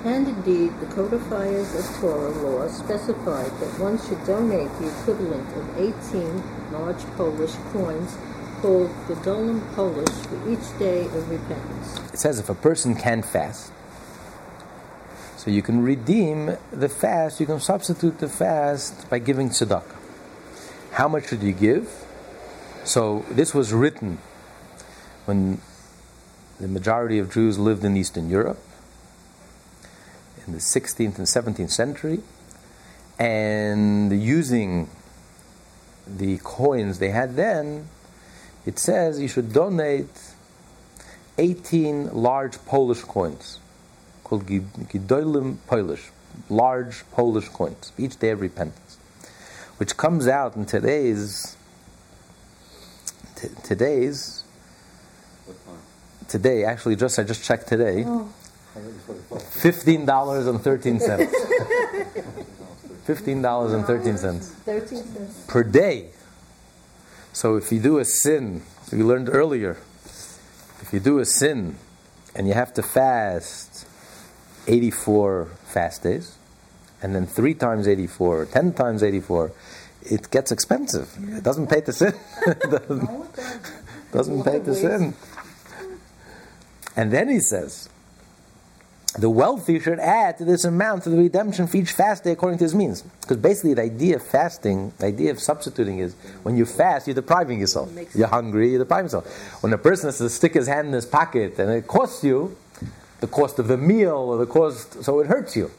[0.05, 5.77] And indeed, the codifiers of Torah law specified that one should donate the equivalent of
[5.77, 8.17] 18 large Polish coins
[8.61, 11.99] called Gedolim Polish for each day of repentance.
[12.13, 13.73] It says if a person can fast,
[15.37, 19.97] so you can redeem the fast, you can substitute the fast by giving tzedakah.
[20.93, 22.05] How much should you give?
[22.85, 24.19] So this was written
[25.25, 25.61] when
[26.61, 28.59] the majority of Jews lived in Eastern Europe
[30.49, 32.21] in the 16th and 17th century,
[33.19, 34.89] and using
[36.07, 37.87] the coins they had then,
[38.65, 40.35] it says you should donate
[41.37, 43.61] 18 large Polish coins
[44.25, 46.11] called Gedolim Polish,
[46.49, 48.99] large Polish coins, each day of repentance,
[49.77, 51.57] which comes out in today's
[53.37, 54.45] t- today's
[56.29, 58.05] today actually just I just checked today.
[58.07, 58.33] Oh.
[59.51, 61.35] Fifteen dollars and thirteen cents.
[63.05, 65.45] Fifteen dollars and thirteen cents 13 cents.
[65.47, 66.11] per day.
[67.33, 68.63] So if you do a sin,
[68.93, 69.77] we learned earlier,
[70.81, 71.77] if you do a sin
[72.35, 73.87] and you have to fast
[74.67, 76.37] 84 fast days,
[77.03, 79.53] and then three times 84, 10 times 84,
[80.03, 81.09] it gets expensive.
[81.21, 82.13] It doesn't pay to sin.
[82.71, 83.11] doesn't,
[84.13, 85.15] doesn't pay to sin.
[86.97, 87.89] And then he says,
[89.19, 92.59] the wealthy should add to this amount to the redemption for each fast day according
[92.59, 93.03] to his means.
[93.21, 97.15] Because basically, the idea of fasting, the idea of substituting is when you fast, you're
[97.15, 97.91] depriving yourself.
[98.15, 99.63] You're hungry, you're depriving yourself.
[99.63, 102.57] When a person has to stick his hand in his pocket and it costs you
[103.21, 105.71] the cost of the meal or the cost, so it hurts you.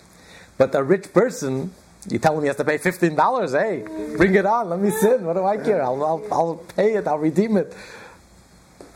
[0.57, 1.73] But a rich person,
[2.09, 3.53] you tell him he has to pay fifteen dollars.
[3.53, 3.85] Hey,
[4.17, 4.69] bring it on.
[4.69, 5.23] Let me sin.
[5.23, 5.81] What do I care?
[5.81, 7.07] I'll, I'll, I'll pay it.
[7.07, 7.73] I'll redeem it.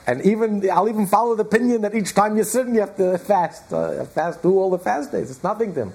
[0.05, 3.17] And even I'll even follow the opinion that each time you sin, you have to
[3.17, 3.71] fast.
[3.71, 5.31] Uh, fast, do all the fast days.
[5.31, 5.93] It's nothing to him.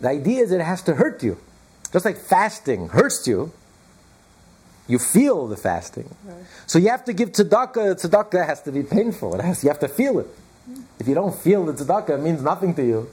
[0.00, 1.38] The idea is it has to hurt you,
[1.92, 3.52] just like fasting hurts you.
[4.86, 6.14] You feel the fasting,
[6.66, 7.94] so you have to give tzedakah.
[7.96, 9.34] Tzedakah has to be painful.
[9.34, 9.62] It has.
[9.62, 10.26] You have to feel it.
[10.98, 13.08] If you don't feel the tzedakah, it means nothing to you.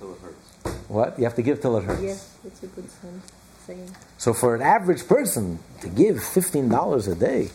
[0.00, 0.88] Till it hurts.
[0.88, 1.18] What?
[1.18, 2.02] You have to give till it hurts.
[2.02, 3.22] Yes, that's a good sen-
[3.66, 3.96] saying.
[4.18, 7.50] So for an average person to give fifteen dollars a day,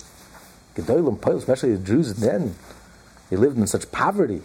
[0.76, 2.56] Gedolim Poil, especially the Jews then,
[3.30, 4.42] they lived in such poverty,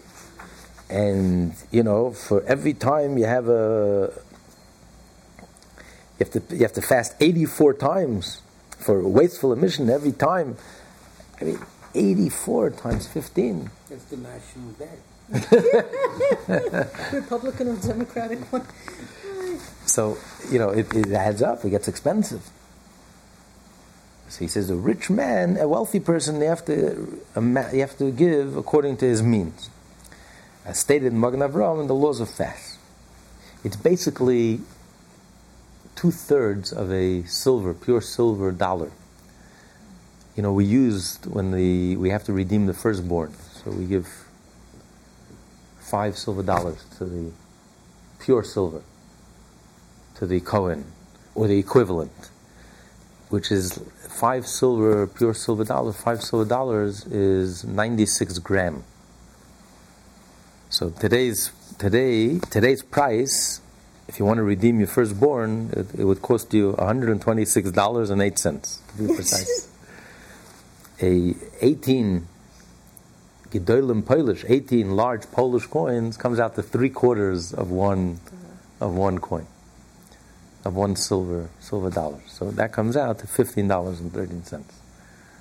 [0.89, 4.12] and you know, for every time you have a,
[6.18, 8.43] you have to you have to fast eighty four times
[8.79, 10.57] for a wasteful emission every time.
[11.41, 11.59] I mean,
[11.95, 13.70] eighty four times fifteen.
[13.91, 14.99] It's the national debt.
[17.12, 18.64] Republican or Democratic one?
[19.87, 20.18] So
[20.51, 21.64] you know, it, it adds up.
[21.64, 22.49] It gets expensive.
[24.29, 28.11] So he says, a rich man, a wealthy person, they have to, you have to
[28.11, 29.70] give according to his means.
[30.64, 32.79] As stated in Magen Avraham in the laws of fast.
[33.62, 34.61] It's basically
[35.95, 38.91] two thirds of a silver, pure silver dollar.
[40.37, 43.33] You know, we used when the we have to redeem the firstborn,
[43.64, 44.07] so we give
[45.79, 47.33] five silver dollars to the
[48.20, 48.83] pure silver
[50.16, 50.85] to the Cohen,
[51.35, 52.31] or the equivalent,
[53.29, 53.81] which is
[54.16, 58.82] five silver, pure silver dollar, Five silver dollars is 96 gram.
[60.70, 63.60] So today's today today's price,
[64.08, 68.22] if you want to redeem your firstborn, it, it would cost you 126 dollars and
[68.22, 69.68] eight cents to be precise.
[71.02, 72.26] A 18
[73.50, 78.18] Gedolim Polish, 18 large Polish coins comes out to three quarters of one
[78.80, 79.46] of one coin
[80.66, 82.20] of one silver silver dollar.
[82.26, 84.74] So that comes out to fifteen dollars and thirteen cents.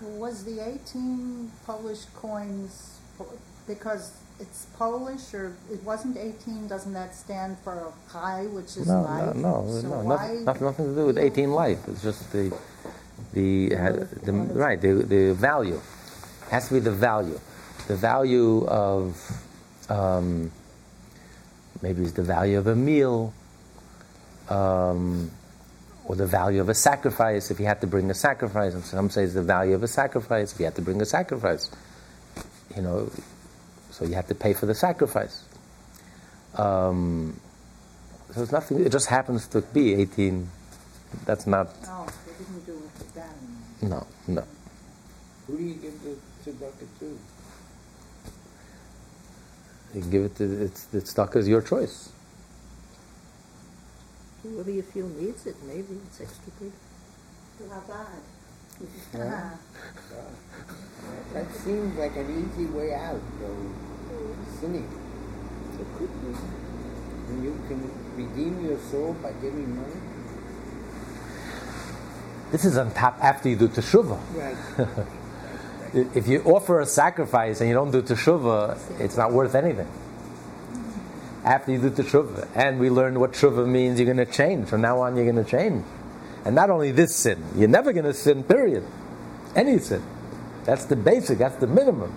[0.02, 3.00] Was the eighteen Polish coins
[3.68, 6.68] because it's Polish or it wasn't eighteen?
[6.68, 9.36] Doesn't that stand for chai, which is no, life?
[9.36, 11.80] No, no, so no, nothing, nothing to do with eighteen life.
[11.88, 12.56] It's just the
[13.34, 13.70] the,
[14.24, 15.82] the right the the value
[16.46, 17.40] it has to be the value,
[17.88, 19.18] the value of
[19.90, 20.52] um,
[21.82, 23.34] maybe it's the value of a meal
[24.50, 25.32] um,
[26.06, 28.74] or the value of a sacrifice if you had to bring a sacrifice.
[28.74, 31.06] And some say it's the value of a sacrifice if you had to bring a
[31.06, 31.72] sacrifice.
[32.76, 33.12] You know,
[33.92, 35.44] so you have to pay for the sacrifice.
[36.56, 37.40] Um,
[38.34, 38.86] so it's nothing.
[38.86, 40.50] It just happens to be eighteen.
[41.26, 41.70] That's not.
[41.88, 43.36] Oh, they didn't do it with that.
[43.82, 44.44] No, no.
[45.48, 47.20] Who do you give the tzedakah to?
[49.94, 52.10] You give it to it's the tzedakah is your choice.
[54.52, 56.72] Whoever you feel needs it, maybe it's extra good.
[59.14, 59.50] Yeah.
[61.34, 63.72] That seems like an easy way out, though.
[64.60, 64.88] Sinning.
[65.80, 66.38] It could be.
[67.30, 69.96] And you can redeem your soul by giving money.
[72.52, 74.20] This is on top after you do teshuvah.
[74.36, 75.08] Right.
[76.16, 79.88] if you offer a sacrifice and you don't do teshuvah, it's not worth anything.
[81.46, 84.68] After you do teshuvah, and we learned what teshuvah means, you're going to change.
[84.68, 85.86] From now on, you're going to change.
[86.44, 88.44] And not only this sin, you're never going to sin.
[88.44, 88.84] Period.
[89.56, 90.04] Any sin.
[90.66, 91.38] That's the basic.
[91.38, 92.14] That's the minimum.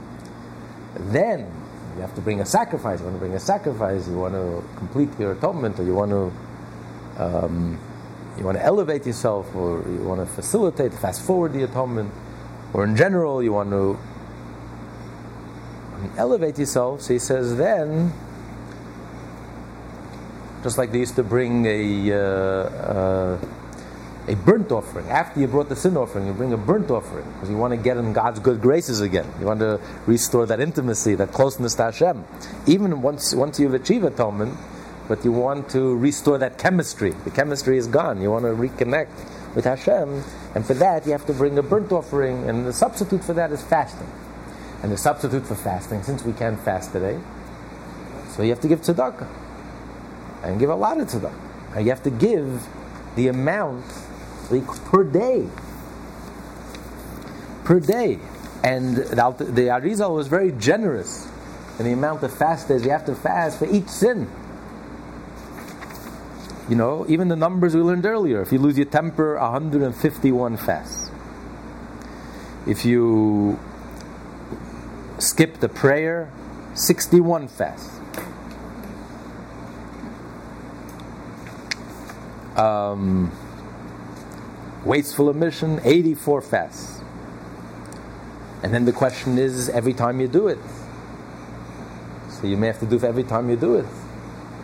[0.97, 1.41] Then
[1.95, 3.01] you have to bring a sacrifice.
[3.01, 4.09] You want to bring a sacrifice.
[4.09, 6.33] You want to complete your atonement, or you want to.
[7.23, 7.79] Um,
[8.39, 12.13] you want to elevate yourself, or you want to facilitate, fast forward the atonement,
[12.73, 13.99] or in general, you want to
[16.17, 17.03] elevate yourself.
[17.03, 18.13] So he says, then,
[20.63, 23.39] just like they used to bring a, uh, uh,
[24.29, 25.09] a burnt offering.
[25.09, 27.77] After you brought the sin offering, you bring a burnt offering because you want to
[27.77, 29.27] get in God's good graces again.
[29.41, 32.25] You want to restore that intimacy, that closeness to Hashem.
[32.67, 34.57] Even once, once you've achieved atonement,
[35.09, 37.11] but you want to restore that chemistry.
[37.11, 38.21] The chemistry is gone.
[38.21, 40.23] You want to reconnect with Hashem,
[40.55, 43.51] and for that you have to bring a burnt offering, and the substitute for that
[43.51, 44.07] is fasting.
[44.83, 47.19] And the substitute for fasting, since we can't fast today,
[48.29, 49.27] so you have to give tzedakah,
[50.43, 51.35] and give a lot of them.
[51.75, 52.67] And you have to give
[53.17, 53.85] the amount
[54.51, 55.49] like, per day.
[57.65, 58.19] Per day.
[58.63, 59.05] And the,
[59.39, 61.29] the Arizal was very generous
[61.79, 64.29] in the amount of fast days you have to fast for each sin.
[66.69, 68.43] You know, even the numbers we learned earlier.
[68.43, 71.11] If you lose your temper, 151 fasts.
[72.67, 73.59] If you
[75.19, 76.31] skip the prayer,
[76.75, 77.98] 61 fasts.
[82.59, 83.31] Um,
[84.85, 87.01] wasteful emission, 84 fasts.
[88.63, 90.59] And then the question is every time you do it.
[92.31, 93.87] So you may have to do it every time you do it.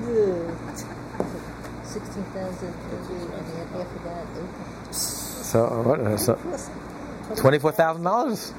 [0.02, 0.56] Yeah.
[1.96, 3.16] 16,000 and you
[3.56, 4.28] had half of that.
[5.56, 6.36] So, what, uh, so
[7.36, 8.54] $24,000.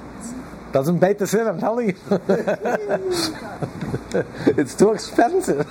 [0.73, 1.95] Doesn't bait the sin, I'm telling you.
[4.57, 5.59] it's too expensive.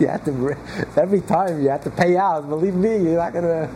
[0.00, 0.56] you have to
[0.96, 2.48] every time you have to pay out.
[2.48, 3.70] Believe me, you're not gonna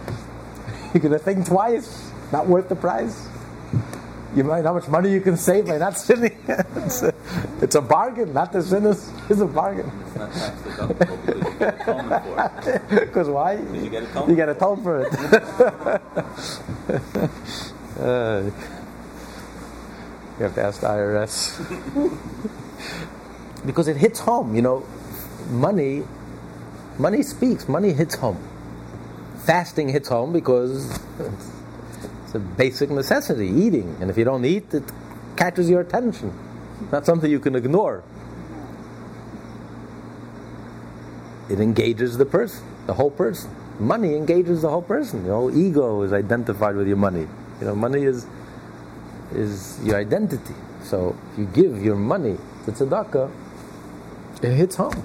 [0.92, 2.10] you're gonna think twice.
[2.32, 3.28] Not worth the price.
[4.34, 6.36] You might how much money you can save by not sinning.
[6.48, 7.14] it's, a,
[7.62, 8.32] it's a bargain.
[8.32, 9.92] Not the sin is, is a bargain.
[11.70, 13.00] It's not tax deductible because you atonement for it.
[13.06, 13.56] Because why?
[13.56, 14.28] Because you get atonement.
[14.30, 14.48] You get
[14.82, 15.12] for it.
[18.00, 18.50] uh,
[20.38, 21.60] you have to ask the IRS.
[23.66, 24.86] because it hits home, you know.
[25.50, 26.04] Money,
[26.98, 27.68] money speaks.
[27.68, 28.38] Money hits home.
[29.44, 30.98] Fasting hits home because
[32.24, 33.96] it's a basic necessity, eating.
[34.00, 34.84] And if you don't eat, it
[35.36, 36.32] catches your attention.
[36.90, 38.02] Not something you can ignore.
[41.50, 43.50] It engages the person, the whole person.
[43.80, 45.24] Money engages the whole person.
[45.26, 47.26] Your whole ego is identified with your money.
[47.60, 48.26] You know, money is
[49.34, 50.54] is your identity.
[50.82, 53.30] So if you give your money to tzedakah,
[54.42, 55.02] it hits home.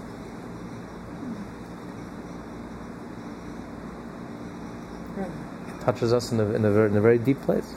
[5.17, 7.71] It touches us in a, in a, very, in a very deep place.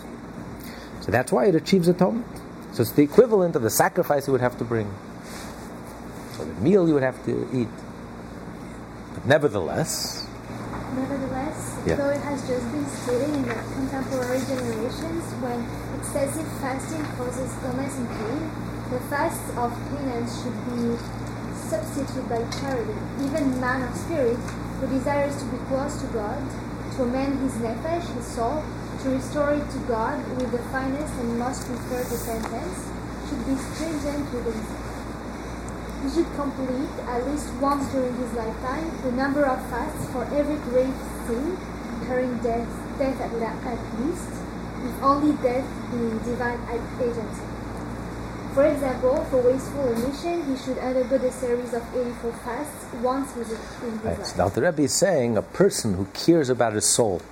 [1.01, 2.27] So that's why it achieves atonement.
[2.73, 4.93] So it's the equivalent of the sacrifice you would have to bring,
[6.39, 7.69] or the meal you would have to eat.
[9.19, 10.23] But nevertheless,
[10.95, 11.97] Nevertheless, Yeah.
[11.97, 15.67] though it has just been stated in the contemporary generations when
[15.99, 18.51] excessive fasting causes illness and pain,
[18.91, 20.95] the fasts of penance should be
[21.69, 22.95] substituted by charity.
[23.21, 24.39] Even man of spirit
[24.81, 26.39] who desires to be close to God,
[26.95, 28.63] to amend his nefesh, his soul,
[29.03, 32.87] to restore it to God with the finest and most preferred repentance,
[33.29, 34.88] should be stringent with himself.
[36.03, 40.57] He should complete, at least once during his lifetime, the number of fasts for every
[40.71, 40.95] grave
[41.27, 41.57] sin,
[42.01, 42.69] incurring death,
[42.99, 44.31] death at, at least,
[44.85, 46.61] if only death being divine
[47.01, 47.43] agency.
[48.55, 53.45] For example, for wasteful emission, he should undergo the series of 84 fasts once in
[53.45, 53.59] his
[54.05, 54.19] Right.
[54.19, 54.37] life.
[54.39, 57.23] Now the Rebbe is saying a person who cares about his soul,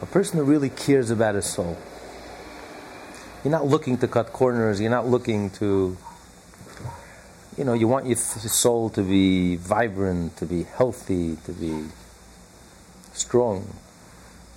[0.00, 1.76] a person who really cares about his soul.
[3.44, 4.80] You're not looking to cut corners.
[4.80, 5.96] You're not looking to,
[7.56, 11.84] you know, you want your soul to be vibrant, to be healthy, to be
[13.12, 13.58] strong.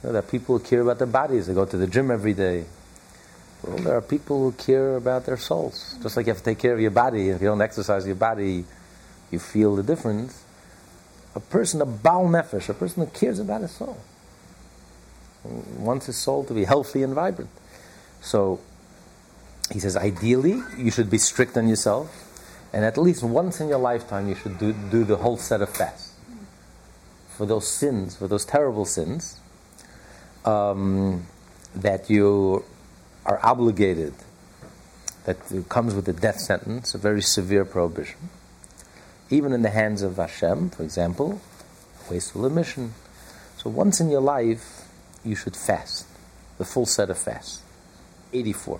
[0.02, 1.48] You know, there are people who care about their bodies.
[1.48, 2.66] They go to the gym every day.
[3.64, 5.98] Well, there are people who care about their souls.
[6.02, 7.30] Just like you have to take care of your body.
[7.30, 8.66] If you don't exercise your body,
[9.32, 10.44] you feel the difference.
[11.34, 13.98] A person, a Baal Nefesh, a person who cares about his soul,
[15.78, 17.50] wants his soul to be healthy and vibrant.
[18.22, 18.62] So,
[19.72, 22.25] he says, ideally, you should be strict on yourself,
[22.76, 25.70] and at least once in your lifetime, you should do, do the whole set of
[25.70, 26.14] fasts.
[27.30, 29.40] For those sins, for those terrible sins,
[30.46, 31.26] um,
[31.74, 32.64] that you
[33.26, 34.14] are obligated,
[35.24, 35.38] that
[35.70, 38.30] comes with a death sentence, a very severe prohibition
[39.30, 41.42] even in the hands of Hashem, for example,
[42.10, 42.94] wasteful emission.
[43.58, 44.88] So once in your life,
[45.24, 46.06] you should fast,
[46.58, 47.62] the full set of fasts,
[48.34, 48.80] 84.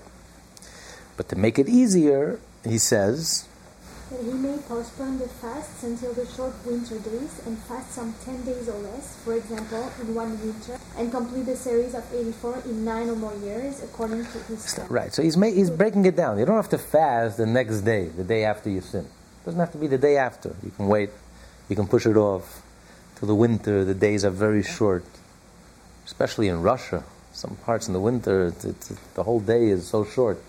[1.18, 3.48] But to make it easier, he says,
[4.12, 8.46] That he may postpone the fasts until the short winter days and fast some 10
[8.46, 12.86] days or less, for example, in one winter, and complete the series of 84 in
[12.86, 14.86] 9 or more years according to his time.
[14.90, 16.38] right, so he's, ma- he's breaking it down.
[16.38, 19.06] You don't have to fast the next day, the day after you sin.
[19.06, 20.56] It doesn't have to be the day after.
[20.64, 21.10] You can wait,
[21.68, 22.62] you can push it off
[23.16, 23.84] till the winter.
[23.84, 25.04] The days are very short,
[26.06, 27.04] especially in Russia.
[27.34, 30.42] Some parts in the winter, it's, it's, the whole day is so short.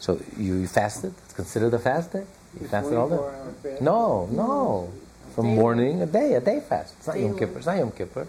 [0.00, 1.14] So you, you fasted?
[1.24, 2.24] It's considered a fast day?
[2.60, 3.16] You fasted all day?
[3.16, 3.82] 24 hour fast?
[3.82, 4.92] No, no.
[5.34, 6.94] From Day morning, a day, a day fast.
[6.98, 7.56] It's not Yom Kippur.
[7.58, 8.26] It's not Yom Kippur.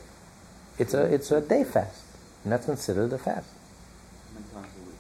[0.80, 2.02] It's a, it's a day fast.
[2.44, 3.48] And that's considered a fast.
[4.34, 4.96] How many times a week?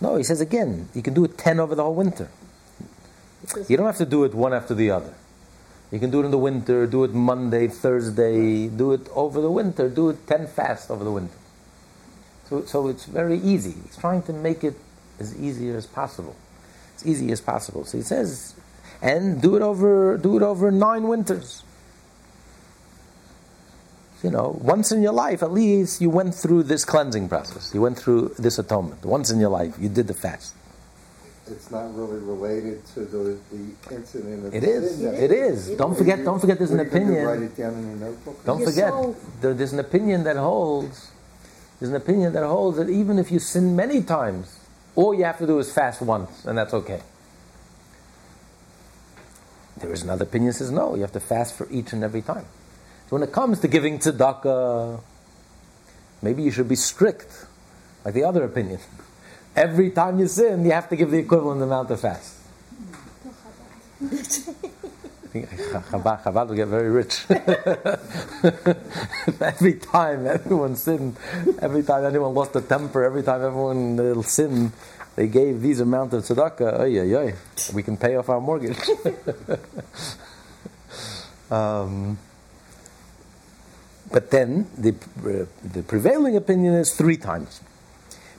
[0.00, 2.28] No, he says again, you can do it 10 over the whole winter.
[3.68, 5.14] You don't have to do it one after the other.
[5.90, 9.50] You can do it in the winter, do it Monday, Thursday, do it over the
[9.50, 11.36] winter, do it 10 fast over the winter.
[12.48, 13.74] So, so it's very easy.
[13.84, 14.74] He's trying to make it
[15.20, 16.34] as easy as possible.
[17.02, 17.84] As easy as possible.
[17.84, 18.54] So he says,
[19.00, 21.62] and do it over, do it over nine winters.
[24.22, 27.74] You know, once in your life, at least you went through this cleansing process.
[27.74, 29.04] You went through this atonement.
[29.04, 30.54] Once in your life, you did the fast.
[31.50, 34.94] It's not really related to the, the incident of It the is.
[34.96, 35.70] sin that- It is.
[35.70, 36.24] Don't forget.
[36.24, 36.56] Don't forget.
[36.58, 37.26] There's an What are you gonna do, opinion.
[37.26, 38.44] Write it down in your notebook.
[38.44, 39.16] Don't Your forget, soul.
[39.40, 41.08] there- there's an opinion that holds.
[41.80, 44.46] There's an opinion that holds that even if you sin many times,
[44.94, 47.00] all you have to do is fast once, and that's okay.
[49.78, 52.22] There is another opinion that says no, you have to fast for each and every
[52.22, 52.44] time.
[53.08, 55.00] So when it comes to giving tzedakah,
[56.20, 57.46] maybe you should be strict,
[58.04, 58.80] like the other opinion.
[59.56, 62.38] Every time you sin, you have to give the equivalent amount of fast.
[65.32, 67.24] Think Chabad, Chabad will get very rich.
[69.40, 71.16] every time everyone sinned,
[71.58, 74.72] every time anyone lost a temper, every time everyone sinned,
[75.16, 76.80] they gave these amount of tzedakah.
[76.80, 77.34] Oy, oy, oy.
[77.72, 78.76] We can pay off our mortgage.
[81.50, 82.16] Um,
[84.10, 87.60] but then the, uh, the prevailing opinion is three times.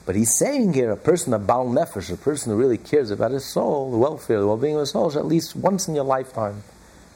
[0.04, 3.30] But he's saying here a person, a Baal Nefesh, a person who really cares about
[3.30, 6.04] his soul, the welfare, the well being of his soul, at least once in your
[6.04, 6.64] lifetime,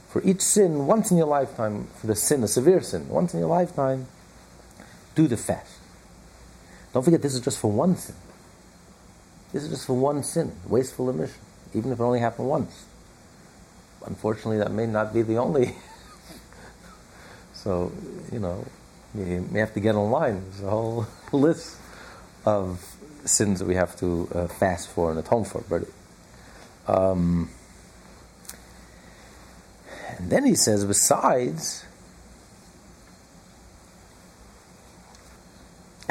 [0.09, 3.41] for each sin, once in your lifetime, for the sin, a severe sin, once in
[3.41, 4.07] your lifetime,
[5.15, 5.79] do the fast.
[6.93, 8.15] Don't forget, this is just for one sin.
[9.53, 11.41] This is just for one sin, wasteful emission,
[11.75, 12.87] even if it only happened once.
[14.07, 15.77] Unfortunately, that may not be the only.
[17.53, 17.93] so,
[18.33, 18.65] you know,
[19.15, 20.43] you may have to get online.
[20.51, 21.77] There's a whole list
[22.47, 25.63] of sins that we have to uh, fast for and atone for.
[25.69, 25.83] But,
[26.87, 27.51] um,
[30.19, 31.85] and then he says, besides,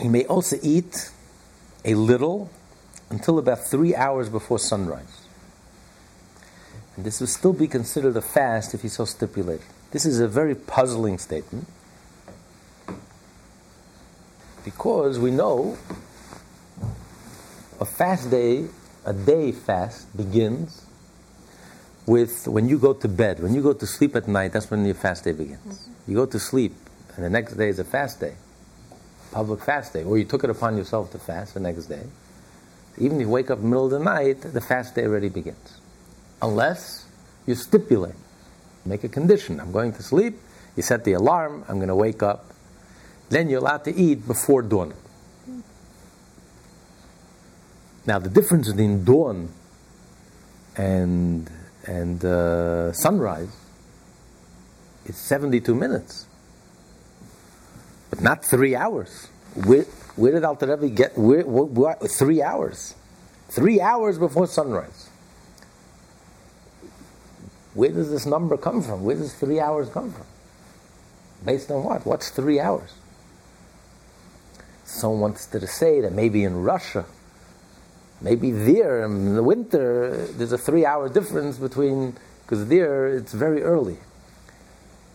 [0.01, 1.11] he may also eat
[1.83, 2.49] a little
[3.09, 5.25] until about three hours before sunrise.
[6.95, 9.65] And this will still be considered a fast if he so stipulated.
[9.91, 11.67] This is a very puzzling statement
[14.63, 15.77] because we know
[17.79, 18.67] a fast day,
[19.05, 20.86] a day fast begins
[22.07, 24.83] with when you go to bed, when you go to sleep at night, that's when
[24.85, 25.59] your fast day begins.
[25.59, 26.11] Mm-hmm.
[26.11, 26.73] You go to sleep,
[27.15, 28.33] and the next day is a fast day,
[29.31, 32.03] public fast day, or you took it upon yourself to fast the next day.
[32.97, 35.29] Even if you wake up in the middle of the night, the fast day already
[35.29, 35.79] begins.
[36.41, 37.05] Unless
[37.45, 38.15] you stipulate,
[38.85, 39.59] make a condition.
[39.59, 40.39] I'm going to sleep,
[40.75, 42.53] you set the alarm, I'm going to wake up.
[43.29, 44.93] Then you're allowed to eat before dawn.
[48.05, 49.49] Now, the difference between dawn
[50.77, 51.49] and,
[51.87, 53.49] and uh, sunrise
[55.05, 56.27] is 72 minutes,
[58.09, 59.27] but not three hours.
[59.65, 59.83] Where,
[60.15, 62.93] where did Alter Rebbe get where, what, three hours?
[63.49, 65.09] Three hours before sunrise.
[67.73, 69.03] Where does this number come from?
[69.03, 70.25] Where does three hours come from?
[71.45, 72.05] Based on what?
[72.05, 72.93] What's three hours?
[74.83, 77.05] Someone wants to say that maybe in Russia
[78.21, 83.61] Maybe there in the winter there's a three hour difference between, because there it's very
[83.63, 83.97] early.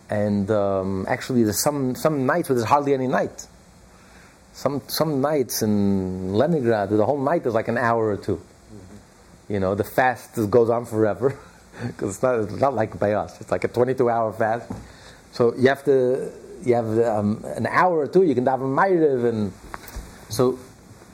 [0.09, 3.47] And um, actually, there's some, some nights where there's hardly any night.
[4.53, 9.53] Some, some nights in Leningrad, the whole night is like an hour or 2 mm-hmm.
[9.53, 11.39] You know, the fast goes on forever
[11.87, 13.41] because it's not, it's not like by us.
[13.41, 14.71] It's like a 22 hour fast.
[15.31, 16.31] So you have to,
[16.63, 19.51] you have um, an hour or two, you can have a Ma'ariv, and
[20.29, 20.59] so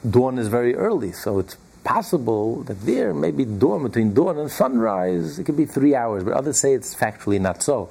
[0.08, 1.12] dawn is very early.
[1.12, 5.94] So it's possible that there, maybe dawn, between dawn and sunrise, it could be three
[5.94, 7.88] hours, but others say it's factually not so.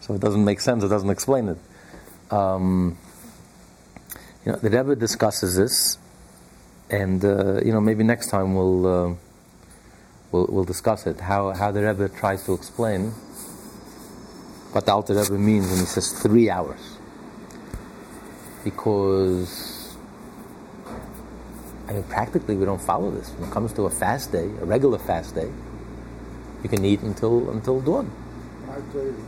[0.00, 1.58] So it doesn't make sense, it doesn't explain it.
[2.32, 2.96] Um,
[4.44, 5.98] you know, the Rebbe discusses this,
[6.90, 9.14] and uh, you know, maybe next time we'll, uh,
[10.32, 13.12] we'll, we'll discuss it, how, how the Rebbe tries to explain
[14.72, 16.80] what the Alter Rebbe means when he says three hours.
[18.64, 19.71] Because
[21.92, 23.28] I mean, practically, we don't follow this.
[23.32, 25.52] When it comes to a fast day, a regular fast day,
[26.62, 28.10] you can eat until until dawn.
[28.66, 29.18] Five thirty.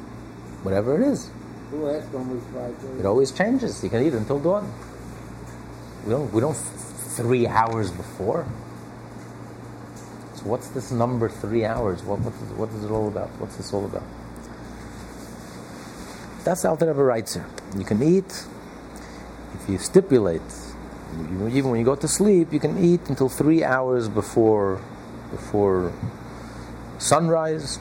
[0.62, 1.28] Whatever it is.
[1.70, 3.00] The last one was five thirty.
[3.00, 3.84] It always changes.
[3.84, 4.72] You can eat until dawn.
[6.06, 6.32] We don't.
[6.32, 6.56] We don't.
[6.56, 8.46] Three hours before.
[10.36, 11.28] So what's this number?
[11.28, 12.02] Three hours.
[12.02, 12.20] What?
[12.20, 13.28] What is, what is it all about?
[13.38, 14.04] What's this all about?
[16.44, 17.46] That's Alter Rebbe writes here.
[17.76, 18.46] You can eat
[19.52, 20.40] if you stipulate
[21.52, 24.80] even when you go to sleep, you can eat until three hours before
[25.30, 25.92] before
[26.98, 27.78] sunrise.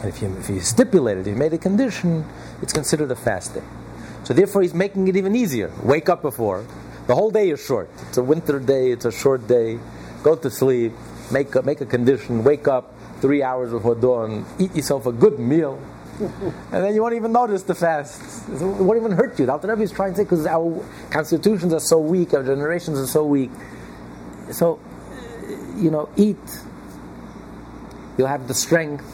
[0.00, 2.24] And if you, if you stipulate it, if you made a condition,
[2.62, 3.62] it's considered a fast day.
[4.24, 5.72] So therefore, he's making it even easier.
[5.82, 6.64] Wake up before.
[7.06, 7.90] The whole day is short.
[8.08, 8.90] It's a winter day.
[8.90, 9.78] It's a short day.
[10.22, 10.92] Go to sleep.
[11.32, 12.44] Make a, make a condition.
[12.44, 14.46] Wake up three hours before dawn.
[14.58, 15.80] Eat yourself a good meal
[16.20, 18.48] and then you won't even notice the fast.
[18.48, 19.46] It won't even hurt you.
[19.46, 22.98] The Alter Rebbe is trying to say because our constitutions are so weak, our generations
[22.98, 23.50] are so weak.
[24.50, 26.36] So, uh, you know, eat.
[28.16, 29.04] You'll have the strength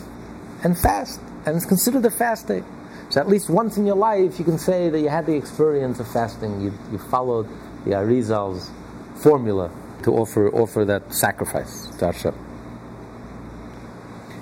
[0.62, 2.62] and fast, and it's considered a fast day.
[3.10, 6.00] So at least once in your life, you can say that you had the experience
[6.00, 6.60] of fasting.
[6.62, 7.48] You, you followed
[7.84, 8.70] the Arizal's
[9.16, 9.70] formula
[10.04, 12.34] to offer offer that sacrifice to Hashem.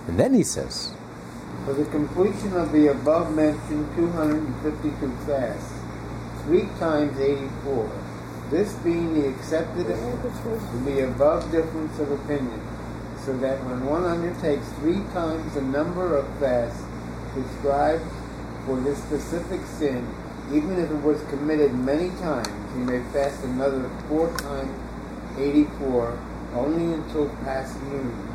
[0.06, 0.91] And then he says,
[1.64, 5.72] for the completion of the above mentioned 252 fasts,
[6.44, 7.90] three times 84,
[8.50, 12.60] this being the accepted the above difference of opinion,
[13.24, 16.82] so that when one undertakes three times the number of fasts
[17.32, 18.02] prescribed
[18.66, 20.06] for this specific sin,
[20.52, 24.74] even if it was committed many times, he may fast another four times
[25.38, 26.18] 84,
[26.54, 28.28] only until past noon.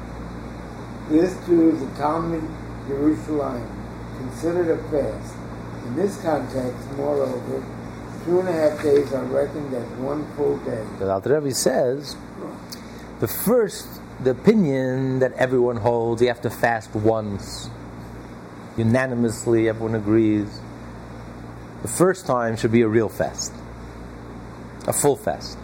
[1.10, 2.44] This too is a Talmud
[2.88, 3.68] Jerusalem
[4.18, 5.36] considered a fast.
[5.86, 7.64] In this context, moreover,
[8.26, 10.86] two and a half days are reckoned as one full day.
[11.00, 12.16] The Alter Rebbe says
[13.20, 13.88] the first,
[14.24, 17.70] the opinion that everyone holds, you have to fast once.
[18.78, 20.62] Unanimously, everyone agrees.
[21.82, 23.54] The first time should be a real fast,
[24.88, 25.58] a full fast.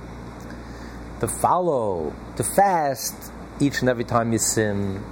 [1.19, 5.03] To follow, to fast each and every time you sin,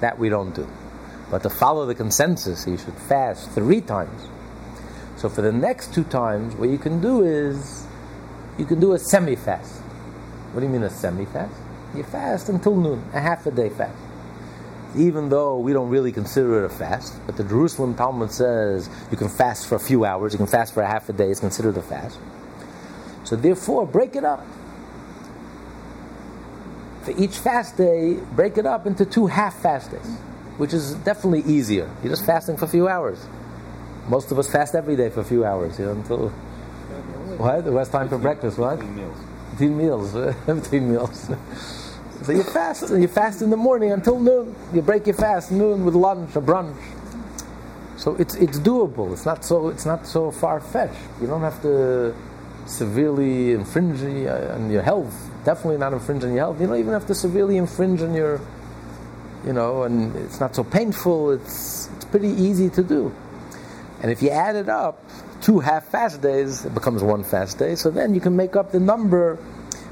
[0.00, 0.66] that we don't do.
[1.34, 4.28] But to follow the consensus, you should fast three times.
[5.16, 7.88] So for the next two times, what you can do is
[8.56, 9.80] you can do a semi fast.
[10.52, 11.52] What do you mean a semi fast?
[11.92, 13.98] You fast until noon, a half a day fast.
[14.96, 19.16] Even though we don't really consider it a fast, but the Jerusalem Talmud says you
[19.16, 21.40] can fast for a few hours, you can fast for a half a day, it's
[21.40, 22.16] considered a fast.
[23.24, 24.46] So therefore, break it up.
[27.02, 30.16] For each fast day, break it up into two half fast days,
[30.58, 31.90] which is definitely easier.
[32.02, 33.24] You're just fasting for a few hours.
[34.08, 36.28] Most of us fast every day for a few hours, you know, until
[37.38, 37.64] what?
[37.64, 38.58] What's time for breakfast?
[38.58, 38.78] What?
[38.78, 40.12] Between meals.
[40.46, 41.30] Between meals.
[42.22, 42.90] so you fast.
[42.90, 44.54] And you fast in the morning until noon.
[44.72, 46.76] You break your fast noon with lunch or brunch.
[47.96, 49.12] So it's it's doable.
[49.12, 51.00] It's not so it's not so far fetched.
[51.20, 52.14] You don't have to
[52.66, 55.30] severely infringe on your health.
[55.44, 56.60] Definitely not infringe on your health.
[56.60, 58.40] You don't even have to severely infringe on your,
[59.46, 61.32] you know, and it's not so painful.
[61.32, 63.14] It's it's pretty easy to do.
[64.02, 65.02] And if you add it up,
[65.40, 67.74] two half fast days, it becomes one fast day.
[67.74, 69.38] So then you can make up the number.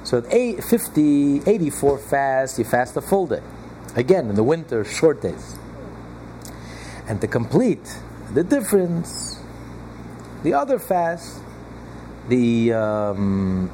[0.05, 3.43] So eight, 50, 84 fast, you fast a full day.
[3.95, 5.57] Again, in the winter, short days.
[7.07, 7.99] And to complete
[8.33, 9.39] the difference,
[10.43, 11.41] the other fast,
[12.29, 13.69] the um,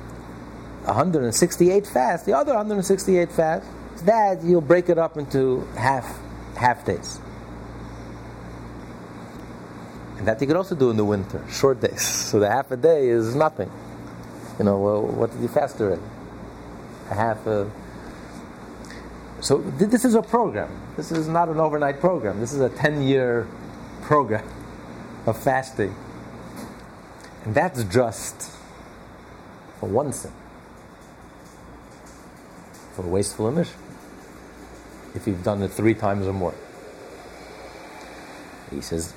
[0.85, 3.66] 168 fast, the other 168 fast,
[4.03, 6.18] that you'll break it up into half
[6.57, 7.20] half days.
[10.18, 12.03] And that you could also do in the winter, short days.
[12.03, 13.70] So the half a day is nothing.
[14.59, 16.03] You know, well, what did you fast already?
[17.11, 17.70] A half a.
[19.40, 20.68] So th- this is a program.
[20.96, 22.40] This is not an overnight program.
[22.40, 23.46] This is a 10 year
[24.03, 24.44] program
[25.26, 25.94] of fasting.
[27.44, 28.51] And that's just
[29.78, 30.32] for one sin.
[32.96, 33.78] For wasteful emission.
[35.19, 36.55] If you've done it three times or more.
[38.71, 39.14] He says,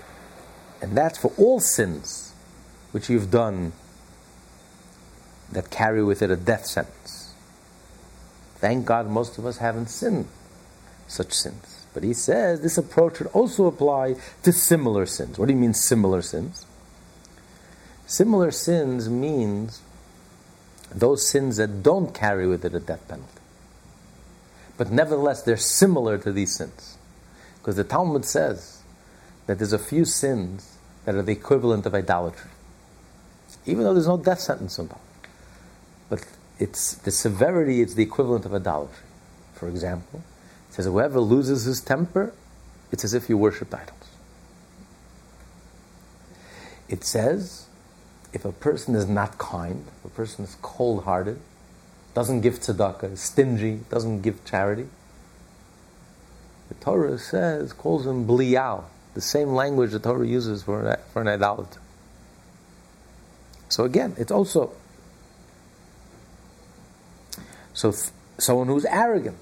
[0.82, 2.34] and that's for all sins
[2.92, 3.74] which you've done
[5.52, 7.36] that carry with it a death sentence.
[8.56, 10.28] Thank God most of us haven't sinned
[11.08, 11.86] such sins.
[11.94, 15.38] But he says this approach should also apply to similar sins.
[15.38, 16.66] What do you mean similar sins?
[18.08, 19.82] Similar sins means
[20.90, 23.31] those sins that don't carry with it a death penalty.
[24.82, 26.98] But nevertheless, they're similar to these sins.
[27.60, 28.82] Because the Talmud says
[29.46, 32.50] that there's a few sins that are the equivalent of idolatry.
[33.68, 34.90] Even though there's no death sentence them.
[36.10, 36.26] But
[36.58, 39.06] it's the severity is the equivalent of idolatry.
[39.54, 40.24] For example,
[40.68, 42.34] it says whoever loses his temper,
[42.92, 44.10] it's as if you worshipped idols.
[46.90, 47.68] It says
[48.34, 51.40] if a person is not kind, if a person is cold hearted,
[52.14, 54.88] doesn't give tzedakah, is stingy, doesn't give charity,
[56.68, 61.22] the Torah says, calls him blial, the same language the Torah uses for an, for
[61.22, 61.80] an idolater.
[63.70, 64.74] So again, it's also
[67.74, 69.38] so th- someone who's arrogant,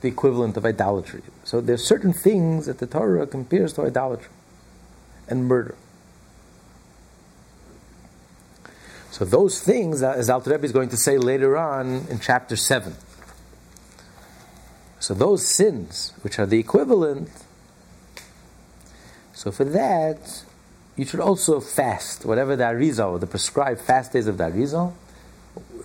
[0.00, 1.22] the equivalent of idolatry.
[1.44, 4.32] So there's certain things that the Torah compares to idolatry
[5.28, 5.76] and murder.
[9.14, 12.56] So those things, uh, as Alter Rebbe is going to say later on in chapter
[12.56, 12.96] seven.
[14.98, 17.28] So those sins, which are the equivalent,
[19.32, 20.42] so for that,
[20.96, 24.94] you should also fast, whatever the Arizal, the prescribed fast days of the Arizal.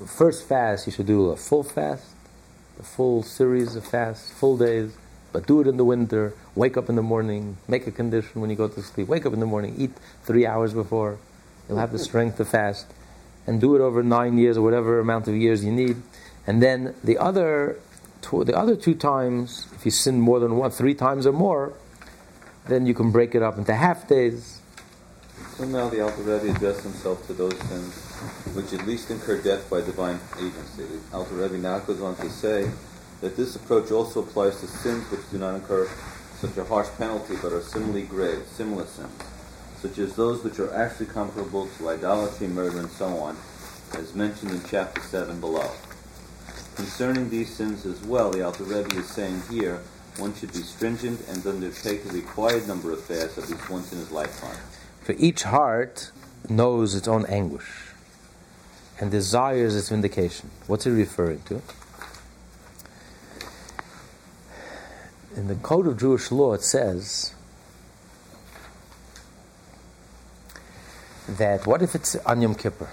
[0.08, 2.08] First fast, you should do a full fast,
[2.80, 4.92] a full series of fasts, full days,
[5.34, 6.34] but do it in the winter.
[6.56, 9.08] Wake up in the morning, make a condition when you go to sleep.
[9.08, 9.92] Wake up in the morning, eat
[10.24, 11.20] three hours before.
[11.68, 12.88] You'll have the strength to fast,
[13.50, 15.98] and do it over nine years or whatever amount of years you need.
[16.46, 17.80] And then the other,
[18.22, 21.74] two, the other two times, if you sin more than one, three times or more,
[22.68, 24.62] then you can break it up into half days.
[25.58, 27.96] So now the Alter Rebbe addressed himself to those sins
[28.54, 30.84] which at least incur death by divine agency.
[30.84, 32.70] The Alter Rebbe now goes on to say
[33.22, 35.90] that this approach also applies to sins which do not incur
[36.38, 39.12] such a harsh penalty but are similarly grave, similar sins,
[39.82, 43.38] such as those which are actually comparable to idolatry, murder, and so on,
[43.94, 45.70] as mentioned in chapter 7 below.
[46.76, 49.82] Concerning these sins as well, the Alter Rebbe is saying here
[50.18, 54.00] one should be stringent and undertake the required number of fasts at least once in
[54.00, 54.58] his lifetime.
[55.02, 56.12] For each heart
[56.50, 57.94] knows its own anguish
[59.00, 60.52] and desires its vindication.
[60.68, 61.62] What's he referring to?
[65.36, 67.34] In the Code of Jewish Law, it says
[71.38, 72.90] that what if it's on Yom Kippur?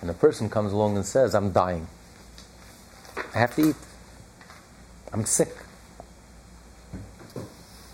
[0.00, 1.86] And a person comes along and says, I'm dying.
[3.34, 3.76] I have to eat.
[5.12, 5.54] I'm sick.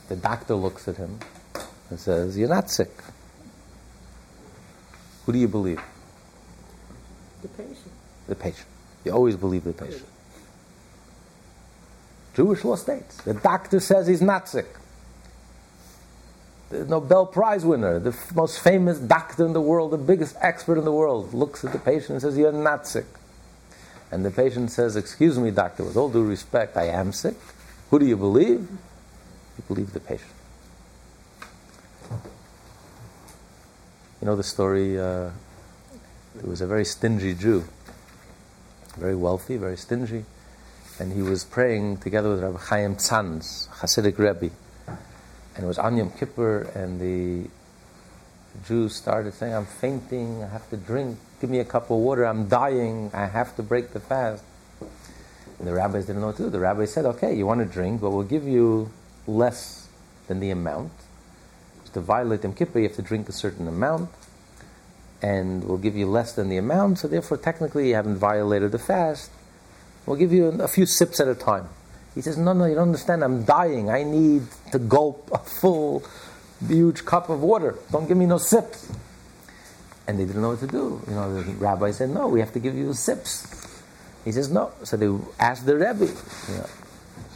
[0.09, 1.21] The doctor looks at him
[1.89, 2.91] and says, You're not sick.
[5.25, 5.81] Who do you believe?
[7.43, 7.93] The patient.
[8.27, 8.67] The patient.
[9.05, 10.07] You always believe the patient.
[12.35, 14.67] Jewish law states the doctor says he's not sick.
[16.71, 20.79] The Nobel Prize winner, the f- most famous doctor in the world, the biggest expert
[20.79, 23.07] in the world, looks at the patient and says, You're not sick.
[24.13, 27.35] And the patient says, Excuse me, doctor, with all due respect, I am sick.
[27.91, 28.61] Who do you believe?
[28.61, 30.31] You believe the patient.
[34.21, 35.31] You know the story, uh,
[36.35, 37.65] there was a very stingy Jew,
[38.97, 40.25] very wealthy, very stingy,
[41.01, 44.53] and he was praying together with Rabbi Chaim Tzanz, Hasidic Rebbe.
[45.61, 47.47] And it was on Yom Kippur, and the
[48.67, 52.25] Jews started saying, I'm fainting, I have to drink, give me a cup of water,
[52.25, 54.43] I'm dying, I have to break the fast.
[55.59, 56.49] And the rabbis didn't know what to do.
[56.49, 58.91] The rabbi said, Okay, you want to drink, but we'll give you
[59.27, 59.87] less
[60.29, 60.93] than the amount.
[61.93, 64.09] To violate Yom Kippur, you have to drink a certain amount,
[65.21, 68.79] and we'll give you less than the amount, so therefore, technically, you haven't violated the
[68.79, 69.31] fast.
[70.07, 71.69] We'll give you a few sips at a time.
[72.15, 73.23] He says, No, no, you don't understand.
[73.23, 73.91] I'm dying.
[73.91, 74.43] I need
[74.73, 76.05] to gulp a full,
[76.67, 77.77] huge cup of water.
[77.91, 78.91] Don't give me no sips.
[80.07, 81.01] And they didn't know what to do.
[81.07, 83.47] You know, the rabbi said, No, we have to give you sips.
[84.25, 84.73] He says, No.
[84.83, 85.09] So they
[85.39, 86.07] asked the Rebbe.
[86.07, 86.67] You know,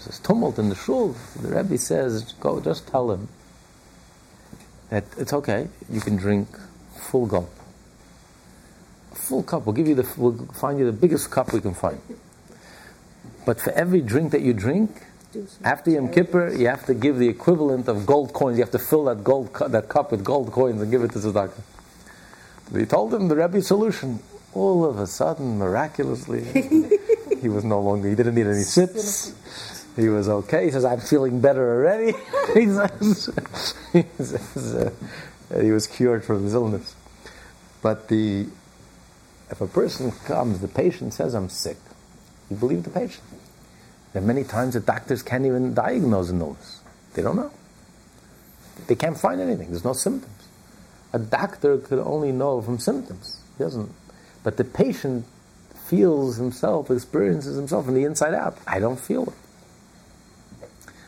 [0.04, 1.14] there's tumult in the shul.
[1.40, 3.28] The Rebbe says, Go, just tell him
[4.90, 5.68] that it's okay.
[5.90, 6.48] You can drink
[6.96, 7.50] full gulp.
[9.12, 9.66] A full cup.
[9.66, 10.08] We'll give you the.
[10.16, 12.00] We'll find you the biggest cup we can find.
[13.44, 15.02] But for every drink that you drink,
[15.64, 18.56] after Yom Kippur, you have to give the equivalent of gold coins.
[18.56, 21.12] You have to fill that gold cu- that cup with gold coins and give it
[21.12, 21.60] to tzedakah.
[22.70, 24.20] They told him the Rebbe's solution.
[24.52, 26.44] All of a sudden, miraculously,
[27.40, 28.08] he was no longer.
[28.08, 29.34] He didn't need any sips.
[29.96, 30.66] He was okay.
[30.66, 32.12] He says, "I'm feeling better already."
[32.54, 33.30] he says,
[33.92, 36.94] he, says uh, he was cured from his illness.
[37.82, 38.46] But the
[39.50, 41.76] if a person comes, the patient says, "I'm sick."
[42.50, 43.24] You believe the patient.
[44.12, 46.80] There are many times that doctors can't even diagnose an illness.
[47.14, 47.50] They don't know.
[48.86, 49.70] They can't find anything.
[49.70, 50.48] There's no symptoms.
[51.12, 53.40] A doctor could only know from symptoms.
[53.56, 53.90] He doesn't.
[54.42, 55.24] But the patient
[55.86, 58.58] feels himself, experiences himself from the inside out.
[58.66, 59.32] I don't feel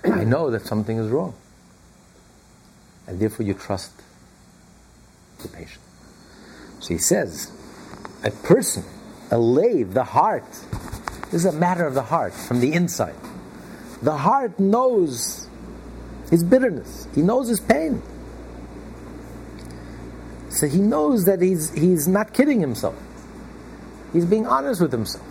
[0.05, 0.11] it.
[0.13, 1.35] I know that something is wrong.
[3.07, 3.93] And therefore you trust
[5.43, 5.83] the patient.
[6.81, 7.51] So he says,
[8.23, 8.85] a person,
[9.31, 10.45] a lave, the heart,
[11.31, 13.15] this is a matter of the heart, from the inside.
[14.03, 15.49] The heart knows
[16.31, 17.09] his bitterness.
[17.15, 18.03] He knows his pain.
[20.51, 22.97] So he knows that he's, he's not kidding himself.
[24.13, 25.27] He's being honest with himself.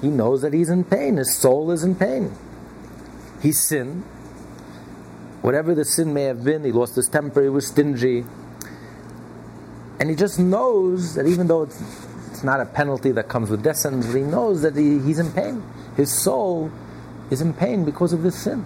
[0.00, 1.16] He knows that he's in pain.
[1.16, 2.32] His soul is in pain.
[3.40, 4.02] He sinned.
[5.40, 8.24] Whatever the sin may have been, he lost his temper, he was stingy.
[10.00, 12.13] And he just knows that even though it's, it's
[12.44, 15.32] not a penalty that comes with death sentence, but he knows that he, he's in
[15.32, 15.62] pain.
[15.96, 16.70] His soul
[17.30, 18.64] is in pain because of this sin.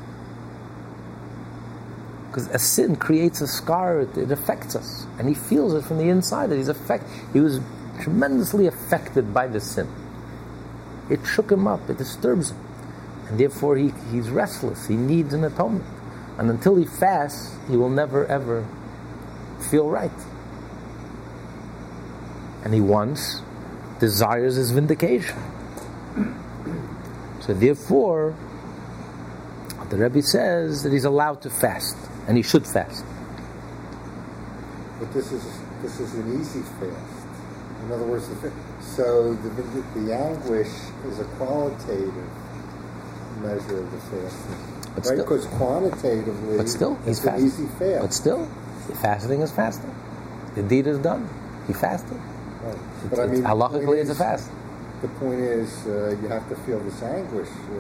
[2.29, 5.07] Because a sin creates a scar, it, it affects us.
[5.19, 7.61] And he feels it from the inside that he's affect, he was
[8.01, 9.89] tremendously affected by the sin.
[11.11, 12.59] It shook him up, it disturbs him.
[13.29, 15.87] And therefore he, he's restless, he needs an atonement.
[16.39, 18.67] And until he fasts, he will never ever
[19.71, 20.11] feel right.
[22.65, 23.43] And he wants,
[23.99, 25.37] desires his vindication.
[27.41, 28.35] So therefore,
[29.91, 31.97] the Rebbe says that he's allowed to fast,
[32.27, 33.05] and he should fast.
[34.99, 35.45] But this is
[35.83, 37.27] this is an easy fast.
[37.87, 40.67] In other words, the, so the, the, anguish
[41.07, 42.13] is a qualitative
[43.41, 45.05] measure of the fasting, But right?
[45.05, 47.47] still- Because quantitatively, But still, he's it's an fasting.
[47.47, 48.01] easy fast.
[48.03, 48.47] But still,
[49.01, 49.95] fasting is fasting.
[50.57, 51.29] The deed is done.
[51.69, 52.19] He fasted.
[52.69, 52.79] Right.
[53.05, 54.51] It's, But I mean, the halachically, point it's a is- fast.
[55.01, 57.73] The point is, uh, you have to feel this anguish, uh,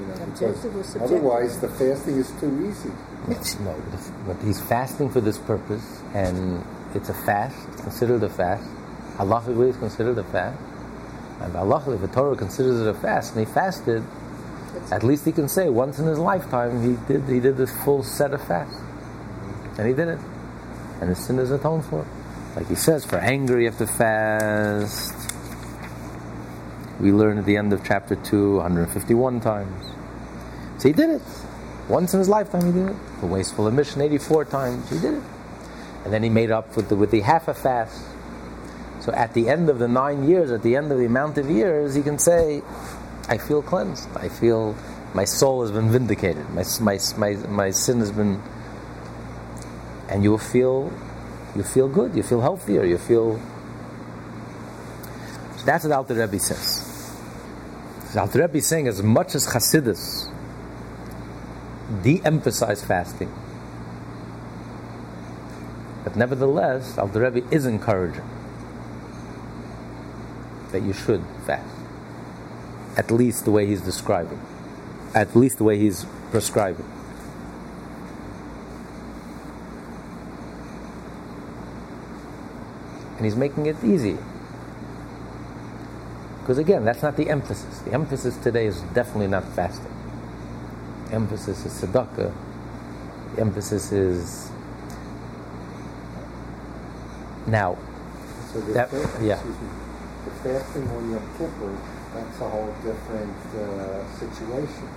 [0.00, 1.18] you know, Objective because subjective?
[1.18, 2.90] otherwise the fasting is too easy.
[3.28, 3.74] It's, no,
[4.26, 6.64] but he's fasting for this purpose, and
[6.94, 7.56] it's a fast.
[7.72, 8.64] It's considered a fast.
[9.18, 10.58] Halachically, it's considered a fast.
[11.42, 14.02] And halachically, if the Torah considers it a fast, and he fasted,
[14.90, 18.02] At least he can say once in his lifetime he did he did this full
[18.02, 18.80] set of fasts,
[19.76, 20.18] and he did it,
[21.00, 22.06] and his sin is atoned for.
[22.56, 25.14] Like he says, for anger you have to fast.
[27.00, 29.86] We learn at the end of chapter 2 151 times.
[30.78, 31.22] So he did it.
[31.88, 32.96] Once in his lifetime he did it.
[33.20, 34.90] For wasteful emission 84 times.
[34.90, 35.22] He did it.
[36.04, 38.04] And then he made up with the, with the half a fast.
[39.00, 41.50] So at the end of the nine years, at the end of the amount of
[41.50, 42.62] years, he can say,
[43.28, 44.08] I feel cleansed.
[44.16, 44.76] I feel
[45.14, 46.48] my soul has been vindicated.
[46.50, 48.40] My, my, my, my sin has been.
[50.08, 50.92] And you will feel
[51.54, 53.40] you feel good, you feel healthier, you feel.
[55.64, 56.88] That's what Alter Rebbe says.
[58.16, 60.30] Alter Rebbe is saying as much as Hasidus
[62.02, 63.32] de-emphasize fasting,
[66.04, 68.28] but nevertheless, Alter Rebbe is encouraging
[70.72, 71.68] that you should fast.
[72.96, 74.40] At least the way he's describing.
[75.14, 76.86] At least the way he's prescribing.
[83.22, 84.18] And he's making it easy.
[86.40, 87.78] Because again, that's not the emphasis.
[87.82, 89.94] The emphasis today is definitely not fasting.
[91.06, 92.34] The emphasis is tzedakah.
[93.36, 94.50] The emphasis is
[97.46, 97.78] now.
[98.52, 99.34] So the, That- fa- yeah.
[99.34, 99.68] excuse me,
[100.24, 101.76] the fasting on Yom Kippur,
[102.14, 104.88] that's a whole different uh, situation,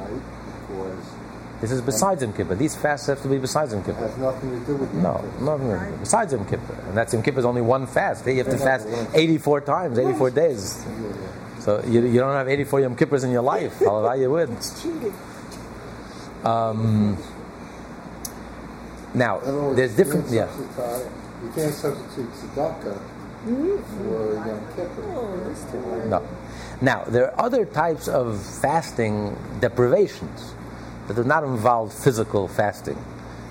[0.00, 0.22] right?
[0.68, 1.04] Because
[1.60, 2.54] This is besides Yom Kippur.
[2.54, 4.06] These fasts have to be besides Yom it Kippur.
[4.06, 5.44] has nothing to do with Yom No, Kippur.
[5.44, 5.96] nothing to do.
[5.98, 8.26] besides Yom Kippur, and that's Yom Kippur is only one fast.
[8.26, 10.84] You have to fast 84 times, 84 days.
[10.86, 11.60] Yeah, yeah.
[11.60, 13.78] So you, you don't have 84 Yom Kippurs in your life.
[13.78, 14.50] Halalah, you would.
[16.44, 17.16] Um,
[19.14, 20.24] now, In other words, there's different.
[20.26, 20.46] can't Yeah.
[20.48, 21.10] substitute-
[21.44, 22.98] You can't substitute tzedakah
[23.44, 25.02] for Yom Kippur.
[25.14, 26.10] Oh, that's too hard.
[26.10, 26.22] No.
[26.80, 30.54] Now, there are other types of fasting deprivations
[31.06, 33.02] that does not involve physical fasting.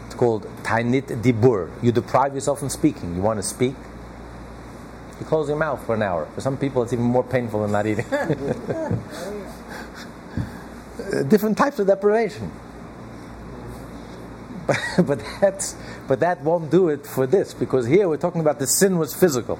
[0.05, 1.69] It's called tainit dibur.
[1.83, 3.15] You deprive yourself from speaking.
[3.15, 3.75] You want to speak,
[5.19, 6.27] you close your mouth for an hour.
[6.35, 8.05] For some people, it's even more painful than not eating.
[11.27, 12.51] Different types of deprivation.
[14.97, 15.75] But, that's,
[16.07, 19.13] but that won't do it for this, because here we're talking about the sin was
[19.13, 19.59] physical.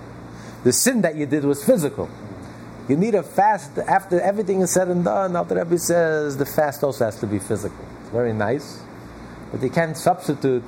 [0.63, 2.09] The sin that you did was physical.
[2.89, 5.37] You need a fast after everything is said and done.
[5.37, 7.85] Alter Rebbe says the fast also has to be physical.
[8.01, 8.81] It's very nice,
[9.51, 10.63] but you can't substitute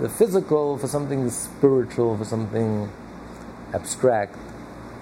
[0.00, 2.90] the physical for something spiritual, for something
[3.74, 4.34] abstract.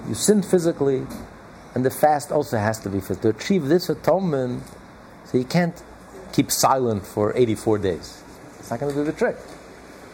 [0.08, 1.06] You sinned physically,
[1.74, 3.32] and the fast also has to be physical.
[3.32, 4.64] To achieve this atonement,
[5.24, 5.80] so you can't
[6.32, 8.22] keep silent for 84 days.
[8.58, 9.36] It's not going to do the trick.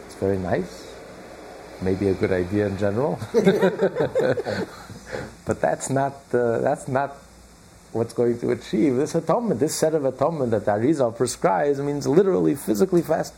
[0.05, 0.92] It's very nice,
[1.83, 3.19] maybe a good idea in general.
[5.45, 7.17] But that's not uh, that's not
[7.91, 9.59] what's going to achieve this atonement.
[9.59, 13.33] This set of atonement that the Arizal prescribes means literally physically fast.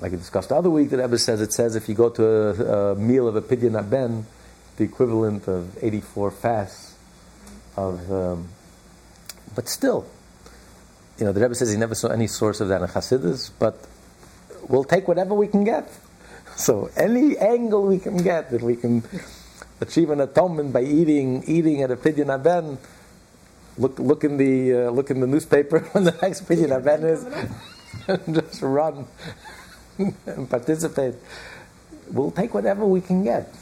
[0.00, 2.24] Like we discussed the other week, the Rebbe says it says if you go to
[2.26, 4.26] a, a meal of a pidyon aben,
[4.76, 6.96] the equivalent of 84 fasts
[7.76, 8.10] of.
[8.10, 8.48] Um,
[9.54, 10.06] but still,
[11.18, 13.86] you know, the Rebbe says he never saw any source of that in Hasidus, but
[14.66, 15.88] we'll take whatever we can get.
[16.56, 19.02] So any angle we can get that we can
[19.80, 22.78] achieve an atonement by eating eating at a pidyon aben.
[23.78, 27.24] Look look in the uh, look in the newspaper when the next pidyon aben is,
[28.08, 29.06] and just run
[29.98, 31.14] and participate.
[32.10, 33.54] We'll take whatever we can get,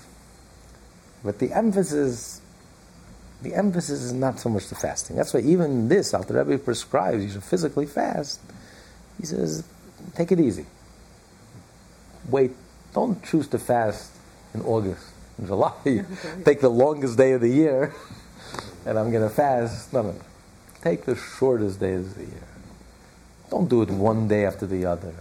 [1.25, 2.41] but the emphasis.
[3.43, 5.17] The emphasis is not so much the fasting.
[5.17, 8.39] That's why even this, Alter Rebbe prescribes you should physically fast.
[9.19, 9.65] He says,
[10.15, 10.67] take it easy.
[12.29, 12.53] Wait,
[12.93, 14.13] don't choose to fast
[14.55, 15.07] in August,
[15.39, 15.73] in July.
[16.45, 17.95] Take the longest day of the year,
[18.87, 19.93] and I'm going to fast.
[19.93, 20.21] No, no, no.
[20.83, 22.49] Take the shortest days of the year.
[23.51, 25.13] Don't do it one day after the other.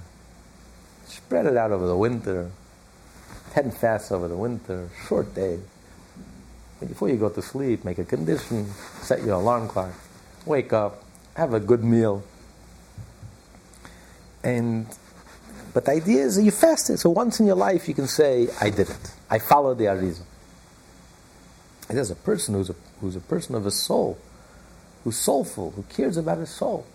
[1.06, 2.52] Spread it out over the winter.
[3.52, 5.60] Ten fasts over the winter, short days.
[6.80, 8.68] Before you go to sleep, make a condition,
[9.02, 9.92] set your alarm clock,
[10.46, 11.04] wake up,
[11.36, 12.24] have a good meal.
[14.44, 14.88] And
[15.74, 17.00] but the idea is that you fasted.
[17.00, 19.14] So once in your life you can say, I did it.
[19.30, 20.24] I followed the Arizal.
[21.88, 24.18] And there's a person who's a, who's a person of his soul,
[25.04, 26.86] who's soulful, who cares about his soul,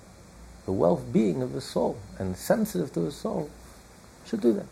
[0.67, 3.51] the well-being of his soul, and sensitive to his soul,
[4.27, 4.67] should do that.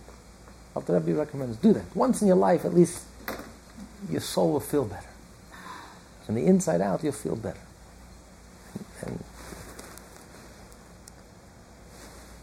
[0.74, 1.84] Alter Rebbe recommends do that.
[1.94, 3.02] Once in your life, at least,
[4.08, 5.08] your soul will feel better.
[6.24, 7.60] From the inside out, you'll feel better.
[9.04, 9.22] And,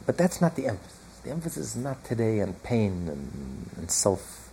[0.05, 0.98] but that's not the emphasis.
[1.23, 4.49] The emphasis is not today on pain and, and self,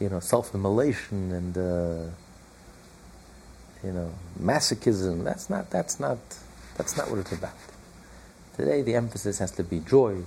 [0.00, 2.10] you know, self-immolation and uh,
[3.84, 5.22] you know masochism.
[5.24, 5.70] That's not.
[5.70, 6.18] That's not.
[6.76, 7.54] That's not what it's about.
[8.56, 10.22] Today, the emphasis has to be joy.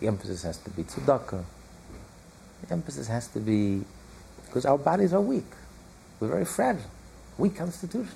[0.00, 1.44] The emphasis has to be tzedakah.
[2.62, 3.84] The emphasis has to be
[4.46, 5.50] because our bodies are weak.
[6.18, 6.90] We're very fragile,
[7.36, 8.14] weak constitutions.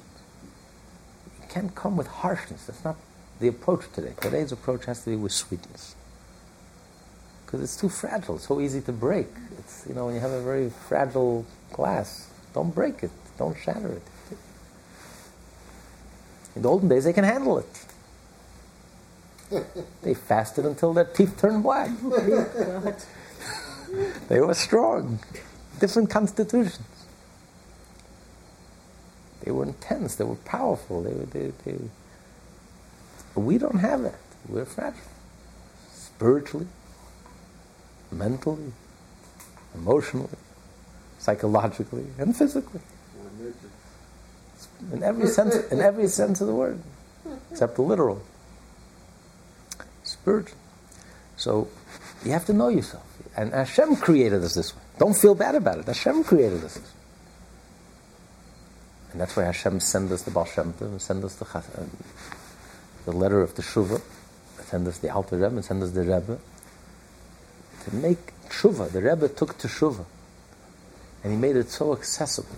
[1.40, 2.66] You can't come with harshness.
[2.66, 2.96] That's not
[3.40, 4.14] the approach today.
[4.20, 5.96] Today's approach has to be with sweetness.
[7.52, 9.26] Because it's too fragile, so easy to break.
[9.58, 11.44] It's, you know, when you have a very fragile
[11.74, 14.02] glass, don't break it, don't shatter it.
[16.56, 17.84] In the olden days, they can handle it.
[20.02, 21.90] they fasted until their teeth turned black.
[24.28, 25.18] they were strong,
[25.78, 26.80] different constitutions.
[29.44, 31.76] They were intense, they were powerful, they were, they, they,
[33.34, 34.20] but we don't have that.
[34.48, 35.02] We're fragile.
[35.92, 36.66] Spiritually,
[38.12, 38.72] mentally,
[39.74, 40.28] emotionally,
[41.18, 42.80] psychologically, and physically.
[44.92, 46.80] In every sense, in every sense of the word,
[47.50, 48.22] except the literal.
[50.02, 50.58] Spiritual.
[51.36, 51.68] So
[52.24, 53.04] you have to know yourself.
[53.36, 54.82] And Hashem created us this way.
[54.98, 55.86] Don't feel bad about it.
[55.86, 56.78] Hashem created us.
[59.12, 61.62] And that's why Hashem sent us the Baal Shem Tov and sent us the, uh,
[63.04, 64.00] the letter of Hateshuvah,
[64.64, 66.38] send us the Alter Rebbe, and send us the Rebbe.
[67.84, 70.04] To make Shuvah, the Rebbe took teshuvah,
[71.24, 72.56] and he made it so accessible.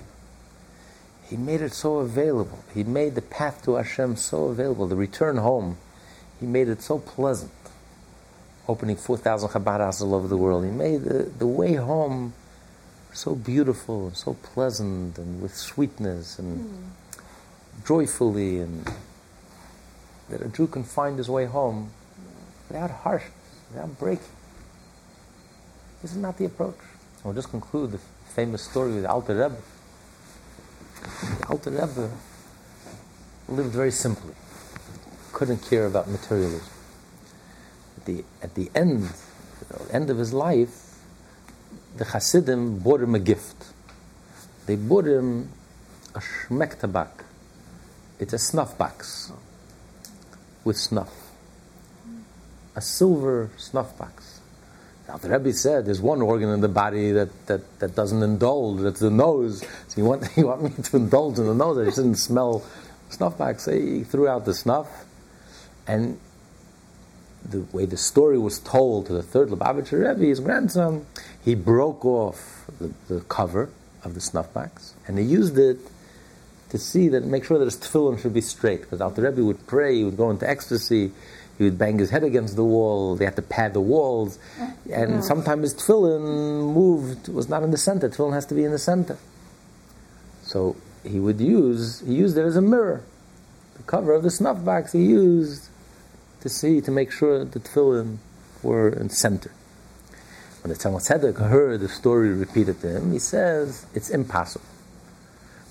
[1.28, 2.62] He made it so available.
[2.74, 4.86] He made the path to Hashem so available.
[4.86, 5.78] The return home,
[6.38, 7.50] he made it so pleasant.
[8.68, 10.64] Opening 4,000 Chabad all over the world.
[10.64, 12.34] He made the, the way home
[13.12, 17.86] so beautiful and so pleasant and with sweetness and mm.
[17.86, 18.90] joyfully and
[20.28, 21.90] that a Jew can find his way home
[22.68, 23.32] without harshness,
[23.70, 24.24] without breaking.
[26.04, 26.76] This is not the approach.
[27.24, 27.98] I'll just conclude the
[28.34, 29.56] famous story with Alter Rebbe.
[31.48, 32.10] Alter Rebbe
[33.48, 34.34] lived very simply,
[35.32, 36.68] couldn't care about materialism.
[37.96, 39.14] At the, at the end,
[39.90, 40.98] end of his life,
[41.96, 43.72] the Hasidim bought him a gift.
[44.66, 45.48] They bought him
[46.14, 47.24] a shmek tabak.
[48.18, 49.32] It's a snuff box
[50.64, 51.32] with snuff.
[52.76, 54.42] A silver snuff box.
[55.06, 59.00] The Rebbe said there's one organ in the body that, that, that doesn't indulge, that's
[59.00, 59.62] the nose.
[59.88, 62.64] So you want, you want me to indulge in the nose, I didn't smell
[63.10, 63.64] snuff box.
[63.64, 65.04] So he threw out the snuff.
[65.86, 66.18] And
[67.44, 71.06] the way the story was told to the third Lubavitcher Rebbe, his grandson,
[71.44, 73.68] he broke off the, the cover
[74.02, 75.78] of the snuff box and he used it
[76.70, 78.80] to see that, make sure that his tefillin should be straight.
[78.80, 81.12] Because Alter Rebbe would pray, he would go into ecstasy,
[81.58, 84.38] he would bang his head against the wall, they had to pad the walls,
[84.92, 88.72] and sometimes his tefillin moved, was not in the center, tefillin has to be in
[88.72, 89.16] the center.
[90.42, 93.02] So he would use, he used it as a mirror.
[93.76, 95.68] The cover of the snuff box he used
[96.40, 98.18] to see, to make sure the tefillin
[98.62, 99.50] were in center.
[100.62, 104.64] When the Tzemach Tzedek heard the story repeated to him, he says, it's impossible.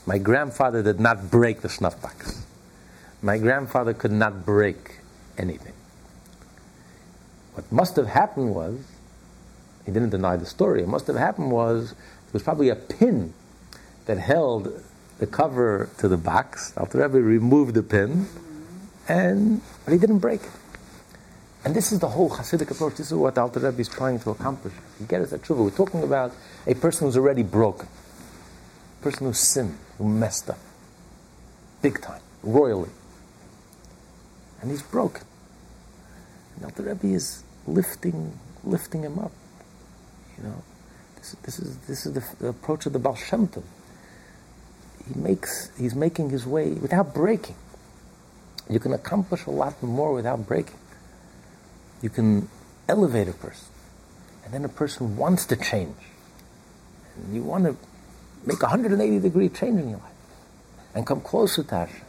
[0.06, 2.46] My grandfather did not break the snuff box.
[3.22, 5.00] My grandfather could not break
[5.38, 5.74] anything.
[7.54, 8.80] What must have happened was,
[9.86, 13.34] he didn't deny the story, what must have happened was, there was probably a pin
[14.06, 14.84] that held
[15.20, 16.74] the cover to the box.
[16.78, 18.28] Alter Rebbe removed the pin,
[19.08, 20.52] and but he didn't break it.
[21.66, 22.96] And this is the whole Hasidic approach.
[22.96, 24.74] This is what Alter Rebbe is trying to accomplish.
[25.00, 25.64] You get us at Tshuva.
[25.64, 26.34] We're talking about
[26.68, 27.88] a person who's already broken,
[29.00, 30.58] a person who's sinned who messed up
[31.84, 32.90] big time, royally.
[34.64, 35.26] And he's broken.
[36.62, 39.34] And the Rebbe is lifting, lifting him up.
[40.38, 40.64] You know,
[41.18, 43.64] this, this is this is the, the, approach of the Baal Shem Tov.
[45.06, 47.58] He makes, he's making his way without breaking.
[48.70, 50.80] You can accomplish a lot more without breaking.
[52.02, 52.48] You can
[52.88, 53.68] elevate a person,
[54.46, 55.98] and then a person wants to change.
[57.18, 57.76] And you want to
[58.46, 60.12] make a 180 degree change in your life
[60.96, 62.06] and come closer to Hashem.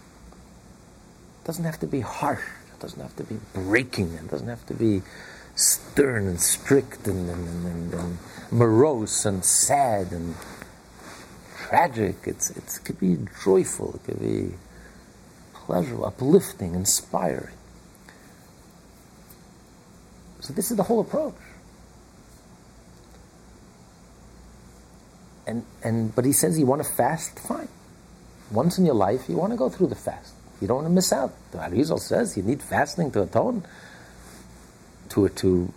[1.44, 2.40] It doesn't have to be harsh.
[2.72, 4.14] It doesn't have to be breaking.
[4.14, 5.02] It doesn't have to be
[5.54, 8.18] stern and strict and, and, and, and
[8.50, 10.36] morose and sad and
[11.68, 12.16] tragic.
[12.24, 13.94] It's, it's, it could be joyful.
[13.94, 14.54] It could be
[15.52, 17.52] pleasurable, uplifting, inspiring.
[20.40, 21.34] So this is the whole approach.
[25.46, 27.68] And, and, but he says you want to fast, fine.
[28.50, 30.32] Once in your life, you want to go through the fast.
[30.64, 31.34] You don't want to miss out.
[31.52, 33.66] The Arizal says you need fasting to atone,
[35.10, 35.70] to, to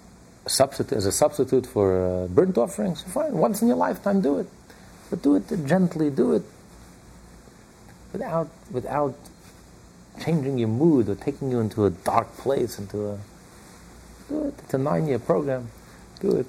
[0.47, 3.01] substitute, as a substitute for uh, burnt offerings.
[3.03, 4.47] Fine, once in your lifetime, do it.
[5.09, 6.43] But do it gently, do it
[8.13, 9.15] without, without
[10.23, 13.19] changing your mood or taking you into a dark place, into a
[14.29, 14.53] do it.
[14.63, 15.69] It's a nine-year program.
[16.21, 16.45] Do it.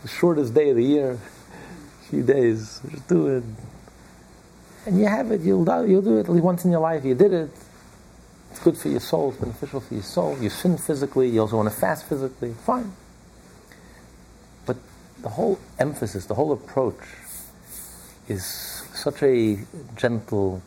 [0.00, 2.80] The shortest day of the year, a few days.
[2.90, 3.44] Just do it.
[4.86, 5.42] And you have it.
[5.42, 7.04] You'll do, you'll do it at least once in your life.
[7.04, 7.50] You did it.
[8.50, 9.30] It's good for your soul.
[9.30, 10.36] It's beneficial for your soul.
[10.40, 11.28] You sin physically.
[11.28, 12.52] You also want to fast physically.
[12.64, 12.92] Fine.
[14.66, 14.76] But
[15.22, 16.98] the whole emphasis, the whole approach,
[18.28, 18.44] is
[18.94, 19.58] such a
[19.96, 20.62] gentle,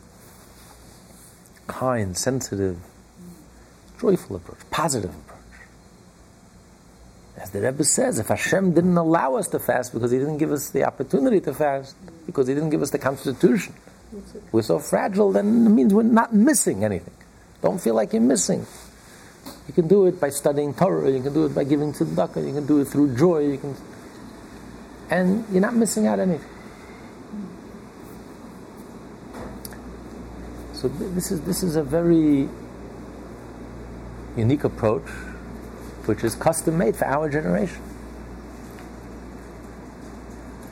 [1.66, 2.78] kind, sensitive,
[4.00, 5.24] joyful approach, positive approach.
[7.36, 10.52] As the Rebbe says, if Hashem didn't allow us to fast because He didn't give
[10.52, 11.96] us the opportunity to fast,
[12.26, 13.74] because He didn't give us the constitution,
[14.52, 17.14] we're so fragile, then it means we're not missing anything.
[17.62, 18.66] Don't feel like you're missing.
[19.66, 22.52] You can do it by studying Torah, you can do it by giving tzedakah, you
[22.52, 23.74] can do it through joy, you can,
[25.10, 26.48] and you're not missing out anything.
[30.72, 32.46] So this is this is a very
[34.36, 35.08] unique approach,
[36.04, 37.80] which is custom made for our generation.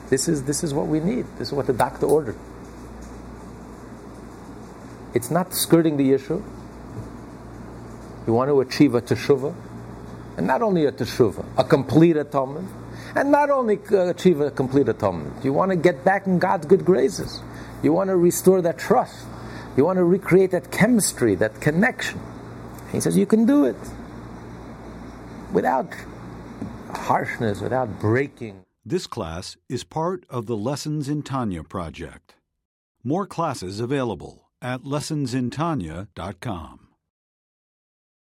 [0.09, 1.25] This is this is what we need.
[1.39, 2.37] This is what the doctor ordered.
[5.13, 6.41] It's not skirting the issue.
[8.25, 9.53] You want to achieve a teshuvah,
[10.37, 12.69] and not only a teshuvah, a complete atonement,
[13.15, 15.43] and not only achieve a complete atonement.
[15.43, 17.41] You want to get back in God's good graces.
[17.83, 19.25] You want to restore that trust.
[19.77, 22.19] You want to recreate that chemistry, that connection.
[22.91, 23.75] He says you can do it
[25.51, 25.93] without
[26.91, 28.63] harshness, without breaking.
[28.85, 32.35] This class is part of the Lessons in Tanya project.
[33.03, 36.82] More classes available at lessonsintanya.com.